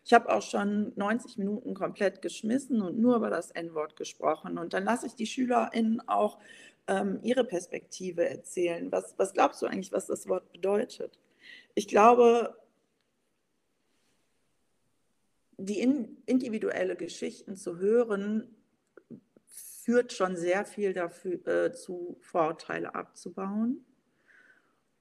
Ich 0.05 0.13
habe 0.13 0.29
auch 0.29 0.41
schon 0.41 0.91
90 0.97 1.37
Minuten 1.37 1.73
komplett 1.73 2.21
geschmissen 2.21 2.81
und 2.81 2.99
nur 2.99 3.15
über 3.15 3.29
das 3.29 3.51
N-Wort 3.51 3.95
gesprochen. 3.95 4.57
Und 4.57 4.73
dann 4.73 4.83
lasse 4.83 5.07
ich 5.07 5.15
die 5.15 5.25
SchülerInnen 5.25 6.07
auch 6.07 6.37
ähm, 6.87 7.19
ihre 7.23 7.45
Perspektive 7.45 8.27
erzählen. 8.27 8.91
Was, 8.91 9.15
was 9.17 9.33
glaubst 9.33 9.61
du 9.61 9.65
eigentlich, 9.65 9.93
was 9.93 10.07
das 10.07 10.27
Wort 10.27 10.51
bedeutet? 10.51 11.17
Ich 11.73 11.87
glaube, 11.87 12.55
die 15.65 15.79
in, 15.79 16.17
individuelle 16.25 16.95
Geschichten 16.95 17.55
zu 17.55 17.77
hören, 17.77 18.55
führt 19.83 20.13
schon 20.13 20.35
sehr 20.35 20.65
viel 20.65 20.93
dafür, 20.93 21.45
äh, 21.47 21.73
zu, 21.73 22.17
Vorurteile 22.21 22.95
abzubauen. 22.95 23.85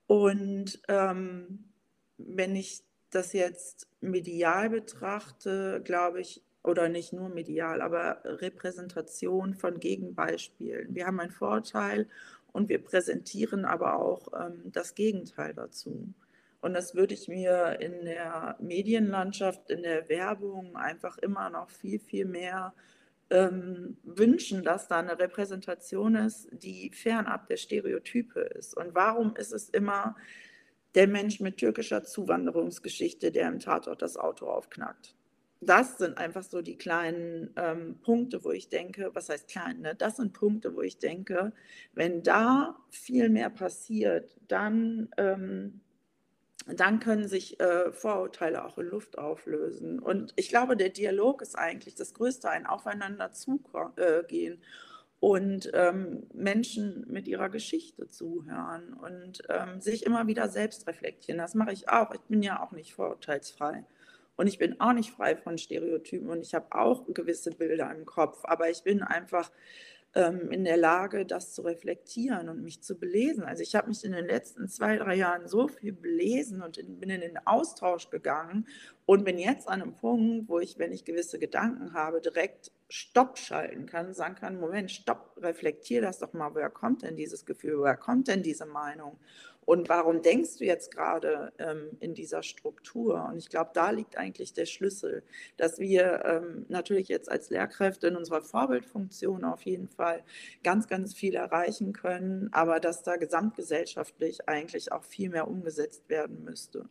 Und 0.06 0.82
ähm, 0.88 1.70
wenn 2.18 2.56
ich 2.56 2.82
das 3.10 3.32
jetzt 3.32 3.88
medial 4.00 4.70
betrachte, 4.70 5.80
glaube 5.84 6.20
ich, 6.20 6.42
oder 6.64 6.88
nicht 6.88 7.12
nur 7.12 7.28
medial, 7.28 7.80
aber 7.80 8.20
Repräsentation 8.24 9.54
von 9.54 9.80
Gegenbeispielen. 9.80 10.94
Wir 10.94 11.06
haben 11.06 11.20
einen 11.20 11.32
Vorteil 11.32 12.08
und 12.52 12.68
wir 12.68 12.82
präsentieren 12.82 13.64
aber 13.64 13.98
auch 13.98 14.28
ähm, 14.38 14.70
das 14.72 14.94
Gegenteil 14.94 15.54
dazu. 15.54 16.14
Und 16.62 16.74
das 16.74 16.94
würde 16.94 17.12
ich 17.12 17.26
mir 17.26 17.80
in 17.80 18.04
der 18.04 18.56
Medienlandschaft, 18.60 19.68
in 19.68 19.82
der 19.82 20.08
Werbung 20.08 20.76
einfach 20.76 21.18
immer 21.18 21.50
noch 21.50 21.68
viel, 21.68 21.98
viel 21.98 22.24
mehr 22.24 22.72
ähm, 23.30 23.96
wünschen, 24.04 24.62
dass 24.62 24.86
da 24.86 25.00
eine 25.00 25.18
Repräsentation 25.18 26.14
ist, 26.14 26.48
die 26.52 26.90
fernab 26.94 27.48
der 27.48 27.56
Stereotype 27.56 28.40
ist. 28.40 28.76
Und 28.76 28.94
warum 28.94 29.34
ist 29.34 29.52
es 29.52 29.70
immer 29.70 30.14
der 30.94 31.08
Mensch 31.08 31.40
mit 31.40 31.56
türkischer 31.56 32.04
Zuwanderungsgeschichte, 32.04 33.32
der 33.32 33.48
im 33.48 33.58
Tatort 33.58 34.00
das 34.00 34.16
Auto 34.16 34.46
aufknackt? 34.46 35.16
Das 35.60 35.98
sind 35.98 36.16
einfach 36.16 36.44
so 36.44 36.62
die 36.62 36.76
kleinen 36.76 37.50
ähm, 37.56 37.98
Punkte, 38.02 38.44
wo 38.44 38.52
ich 38.52 38.68
denke, 38.68 39.10
was 39.14 39.28
heißt 39.28 39.48
klein, 39.48 39.80
ne? 39.80 39.94
das 39.96 40.16
sind 40.16 40.32
Punkte, 40.32 40.76
wo 40.76 40.82
ich 40.82 40.98
denke, 40.98 41.52
wenn 41.92 42.22
da 42.22 42.76
viel 42.90 43.30
mehr 43.30 43.50
passiert, 43.50 44.36
dann 44.46 45.08
ähm, 45.16 45.81
dann 46.66 47.00
können 47.00 47.28
sich 47.28 47.58
äh, 47.60 47.92
Vorurteile 47.92 48.64
auch 48.64 48.78
in 48.78 48.86
Luft 48.86 49.18
auflösen. 49.18 49.98
Und 49.98 50.32
ich 50.36 50.48
glaube, 50.48 50.76
der 50.76 50.90
Dialog 50.90 51.42
ist 51.42 51.58
eigentlich 51.58 51.94
das 51.94 52.14
Größte, 52.14 52.48
ein 52.48 52.66
Aufeinander 52.66 53.32
zugehen 53.32 54.54
äh, 54.54 54.66
und 55.20 55.70
ähm, 55.74 56.26
Menschen 56.34 57.04
mit 57.08 57.28
ihrer 57.28 57.48
Geschichte 57.48 58.08
zuhören 58.08 58.92
und 58.94 59.42
ähm, 59.48 59.80
sich 59.80 60.04
immer 60.04 60.26
wieder 60.26 60.48
selbst 60.48 60.86
reflektieren. 60.86 61.38
Das 61.38 61.54
mache 61.54 61.72
ich 61.72 61.88
auch. 61.88 62.12
Ich 62.12 62.22
bin 62.22 62.42
ja 62.42 62.62
auch 62.62 62.72
nicht 62.72 62.94
vorurteilsfrei. 62.94 63.84
Und 64.36 64.46
ich 64.46 64.58
bin 64.58 64.80
auch 64.80 64.92
nicht 64.92 65.10
frei 65.10 65.36
von 65.36 65.58
Stereotypen 65.58 66.28
und 66.30 66.40
ich 66.40 66.54
habe 66.54 66.66
auch 66.70 67.04
gewisse 67.12 67.50
Bilder 67.50 67.90
im 67.94 68.06
Kopf, 68.06 68.40
aber 68.44 68.70
ich 68.70 68.82
bin 68.82 69.02
einfach 69.02 69.50
ähm, 70.14 70.50
in 70.50 70.64
der 70.64 70.76
Lage, 70.76 71.24
das 71.24 71.54
zu 71.54 71.62
reflektieren 71.62 72.48
und 72.48 72.62
mich 72.62 72.82
zu 72.82 72.98
belesen. 72.98 73.44
Also 73.44 73.62
ich 73.62 73.74
habe 73.74 73.88
mich 73.88 74.04
in 74.04 74.12
den 74.12 74.26
letzten 74.26 74.68
zwei, 74.68 74.96
drei 74.96 75.14
Jahren 75.14 75.48
so 75.48 75.68
viel 75.68 75.92
belesen 75.92 76.62
und 76.62 76.76
in, 76.76 77.00
bin 77.00 77.10
in 77.10 77.22
den 77.22 77.38
Austausch 77.46 78.10
gegangen 78.10 78.66
und 79.06 79.24
bin 79.24 79.38
jetzt 79.38 79.68
an 79.68 79.82
einem 79.82 79.94
Punkt, 79.94 80.48
wo 80.48 80.58
ich, 80.58 80.78
wenn 80.78 80.92
ich 80.92 81.04
gewisse 81.04 81.38
Gedanken 81.38 81.94
habe, 81.94 82.20
direkt 82.20 82.72
Stopp 82.88 83.38
schalten 83.38 83.86
kann, 83.86 84.12
sagen 84.12 84.34
kann, 84.34 84.60
Moment, 84.60 84.90
stopp, 84.90 85.34
reflektier 85.38 86.02
das 86.02 86.18
doch 86.18 86.34
mal, 86.34 86.54
woher 86.54 86.68
kommt 86.68 87.02
denn 87.02 87.16
dieses 87.16 87.46
Gefühl, 87.46 87.78
woher 87.78 87.96
kommt 87.96 88.28
denn 88.28 88.42
diese 88.42 88.66
Meinung? 88.66 89.18
Und 89.64 89.88
warum 89.88 90.22
denkst 90.22 90.58
du 90.58 90.64
jetzt 90.64 90.90
gerade 90.90 91.52
ähm, 91.58 91.96
in 92.00 92.14
dieser 92.14 92.42
Struktur? 92.42 93.28
Und 93.30 93.38
ich 93.38 93.48
glaube, 93.48 93.70
da 93.74 93.90
liegt 93.90 94.16
eigentlich 94.16 94.52
der 94.52 94.66
Schlüssel, 94.66 95.22
dass 95.56 95.78
wir 95.78 96.24
ähm, 96.24 96.66
natürlich 96.68 97.08
jetzt 97.08 97.30
als 97.30 97.48
Lehrkräfte 97.50 98.08
in 98.08 98.16
unserer 98.16 98.42
Vorbildfunktion 98.42 99.44
auf 99.44 99.62
jeden 99.62 99.88
Fall 99.88 100.24
ganz, 100.64 100.88
ganz 100.88 101.14
viel 101.14 101.36
erreichen 101.36 101.92
können, 101.92 102.48
aber 102.52 102.80
dass 102.80 103.02
da 103.02 103.16
gesamtgesellschaftlich 103.16 104.48
eigentlich 104.48 104.90
auch 104.90 105.04
viel 105.04 105.30
mehr 105.30 105.46
umgesetzt 105.46 106.08
werden 106.08 106.42
müsste. 106.42 106.88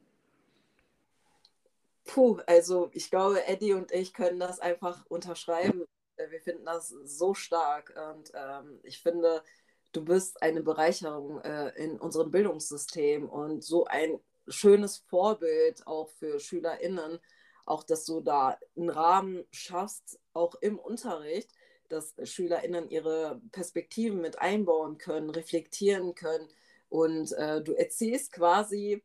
Puh, 2.05 2.39
also 2.47 2.89
ich 2.93 3.10
glaube, 3.10 3.45
Eddie 3.47 3.73
und 3.73 3.91
ich 3.91 4.13
können 4.13 4.39
das 4.39 4.60
einfach 4.60 5.05
unterschreiben. 5.07 5.86
Wir 6.17 6.41
finden 6.41 6.65
das 6.65 6.89
so 6.89 7.34
stark 7.34 7.93
und 8.12 8.31
ähm, 8.34 8.79
ich 8.84 9.01
finde, 9.01 9.43
du 9.91 10.04
bist 10.04 10.41
eine 10.41 10.62
Bereicherung 10.62 11.41
äh, 11.41 11.69
in 11.75 11.99
unserem 11.99 12.32
Bildungssystem 12.32 13.27
und 13.27 13.63
so 13.63 13.86
ein 13.86 14.19
schönes 14.47 14.97
Vorbild 14.97 15.86
auch 15.88 16.10
für 16.10 16.39
SchülerInnen, 16.39 17.19
auch 17.65 17.84
dass 17.84 18.06
du 18.06 18.21
da 18.21 18.58
einen 18.75 18.89
Rahmen 18.89 19.45
schaffst, 19.51 20.19
auch 20.34 20.56
im 20.56 20.80
Unterricht, 20.80 21.51
dass 21.89 22.15
SchülerInnen 22.23 22.89
ihre 22.89 23.41
Perspektiven 23.51 24.21
mit 24.21 24.39
einbauen 24.39 24.97
können, 24.97 25.30
reflektieren 25.30 26.15
können. 26.15 26.47
Und 26.89 27.32
äh, 27.34 27.62
du 27.62 27.73
erzählst 27.73 28.32
quasi, 28.32 29.04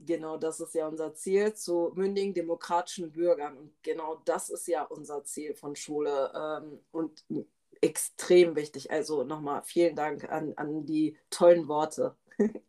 genau 0.00 0.36
das 0.36 0.60
ist 0.60 0.74
ja 0.74 0.86
unser 0.88 1.14
Ziel, 1.14 1.54
zu 1.54 1.92
mündigen 1.94 2.34
demokratischen 2.34 3.12
Bürgern. 3.12 3.56
Und 3.56 3.82
genau 3.82 4.20
das 4.24 4.50
ist 4.50 4.66
ja 4.66 4.82
unser 4.84 5.24
Ziel 5.24 5.54
von 5.54 5.76
Schule 5.76 6.32
ähm, 6.34 6.80
und 6.90 7.24
extrem 7.84 8.56
wichtig. 8.56 8.90
Also 8.90 9.24
nochmal 9.24 9.62
vielen 9.62 9.94
Dank 9.94 10.24
an, 10.30 10.54
an 10.56 10.86
die 10.86 11.16
tollen 11.30 11.68
Worte. 11.68 12.16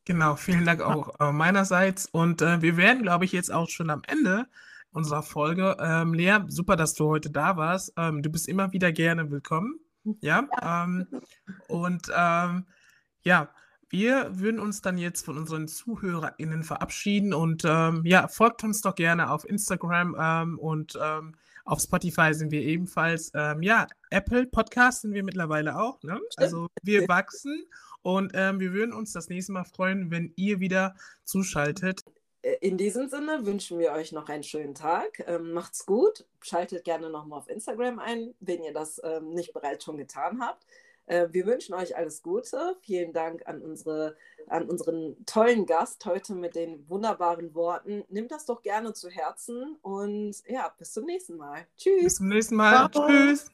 Genau, 0.05 0.35
vielen 0.35 0.65
Dank 0.65 0.81
auch 0.81 1.19
äh, 1.19 1.31
meinerseits. 1.31 2.05
Und 2.05 2.43
äh, 2.43 2.61
wir 2.61 2.77
werden, 2.77 3.01
glaube 3.01 3.25
ich, 3.25 3.31
jetzt 3.31 3.51
auch 3.51 3.67
schon 3.67 3.89
am 3.89 4.03
Ende 4.05 4.45
unserer 4.91 5.23
Folge. 5.23 5.75
Ähm, 5.79 6.13
Lea, 6.13 6.39
super, 6.47 6.75
dass 6.75 6.93
du 6.93 7.07
heute 7.07 7.31
da 7.31 7.57
warst. 7.57 7.93
Ähm, 7.97 8.21
du 8.21 8.29
bist 8.29 8.47
immer 8.47 8.73
wieder 8.73 8.91
gerne 8.91 9.31
willkommen. 9.31 9.79
Ja. 10.21 10.47
ja. 10.61 10.83
Ähm, 10.83 11.07
und 11.67 12.11
ähm, 12.15 12.67
ja, 13.23 13.49
wir 13.89 14.39
würden 14.39 14.59
uns 14.59 14.81
dann 14.81 14.97
jetzt 14.99 15.25
von 15.25 15.37
unseren 15.37 15.67
ZuhörerInnen 15.67 16.61
verabschieden 16.61 17.33
und 17.33 17.63
ähm, 17.65 18.01
ja, 18.05 18.27
folgt 18.27 18.63
uns 18.63 18.81
doch 18.81 18.93
gerne 18.93 19.31
auf 19.31 19.47
Instagram 19.49 20.15
ähm, 20.19 20.59
und 20.59 20.99
Auf 21.65 21.81
Spotify 21.81 22.33
sind 22.33 22.51
wir 22.51 22.61
ebenfalls. 22.61 23.31
Ähm, 23.33 23.63
ja, 23.63 23.87
Apple 24.11 24.45
Podcast 24.45 25.01
sind 25.01 25.13
wir 25.13 25.23
mittlerweile 25.23 25.77
auch. 25.77 26.01
Ne? 26.03 26.19
Also 26.37 26.67
wir 26.83 27.07
wachsen 27.07 27.65
und 28.03 28.31
ähm, 28.35 28.59
wir 28.59 28.71
würden 28.71 28.93
uns 28.93 29.13
das 29.13 29.29
nächste 29.29 29.51
Mal 29.51 29.63
freuen, 29.63 30.11
wenn 30.11 30.31
ihr 30.35 30.59
wieder 30.59 30.95
zuschaltet. 31.23 32.01
Äh, 32.43 32.57
in 32.61 32.77
diesem 32.77 33.09
Sinne 33.09 33.47
wünschen 33.47 33.79
wir 33.79 33.93
euch 33.93 34.11
noch 34.11 34.29
einen 34.29 34.43
schönen 34.43 34.75
Tag. 34.75 35.23
Ähm, 35.25 35.53
macht's 35.53 35.87
gut. 35.87 36.25
Schaltet 36.39 36.83
gerne 36.83 37.09
nochmal 37.09 37.39
auf 37.39 37.49
Instagram 37.49 37.97
ein, 37.97 38.35
wenn 38.39 38.63
ihr 38.63 38.73
das 38.73 39.01
ähm, 39.03 39.33
nicht 39.33 39.51
bereits 39.51 39.83
schon 39.83 39.97
getan 39.97 40.39
habt. 40.41 40.67
Äh, 41.07 41.27
wir 41.31 41.45
wünschen 41.45 41.73
euch 41.75 41.95
alles 41.95 42.21
Gute. 42.23 42.75
Vielen 42.81 43.13
Dank 43.13 43.47
an, 43.47 43.61
unsere, 43.61 44.15
an 44.47 44.67
unseren 44.69 45.15
tollen 45.25 45.65
Gast 45.65 46.05
heute 46.05 46.33
mit 46.33 46.55
den 46.55 46.87
wunderbaren 46.89 47.53
Worten. 47.53 48.03
Nimmt 48.09 48.31
das 48.31 48.45
doch 48.45 48.61
gerne 48.61 48.93
zu 48.93 49.09
Herzen 49.09 49.77
und 49.81 50.35
ja, 50.47 50.73
bis 50.77 50.93
zum 50.93 51.05
nächsten 51.05 51.37
Mal. 51.37 51.67
Tschüss. 51.77 52.03
Bis 52.03 52.15
zum 52.15 52.27
nächsten 52.29 52.55
Mal. 52.55 52.89
Ciao. 52.91 53.07
Tschüss. 53.07 53.51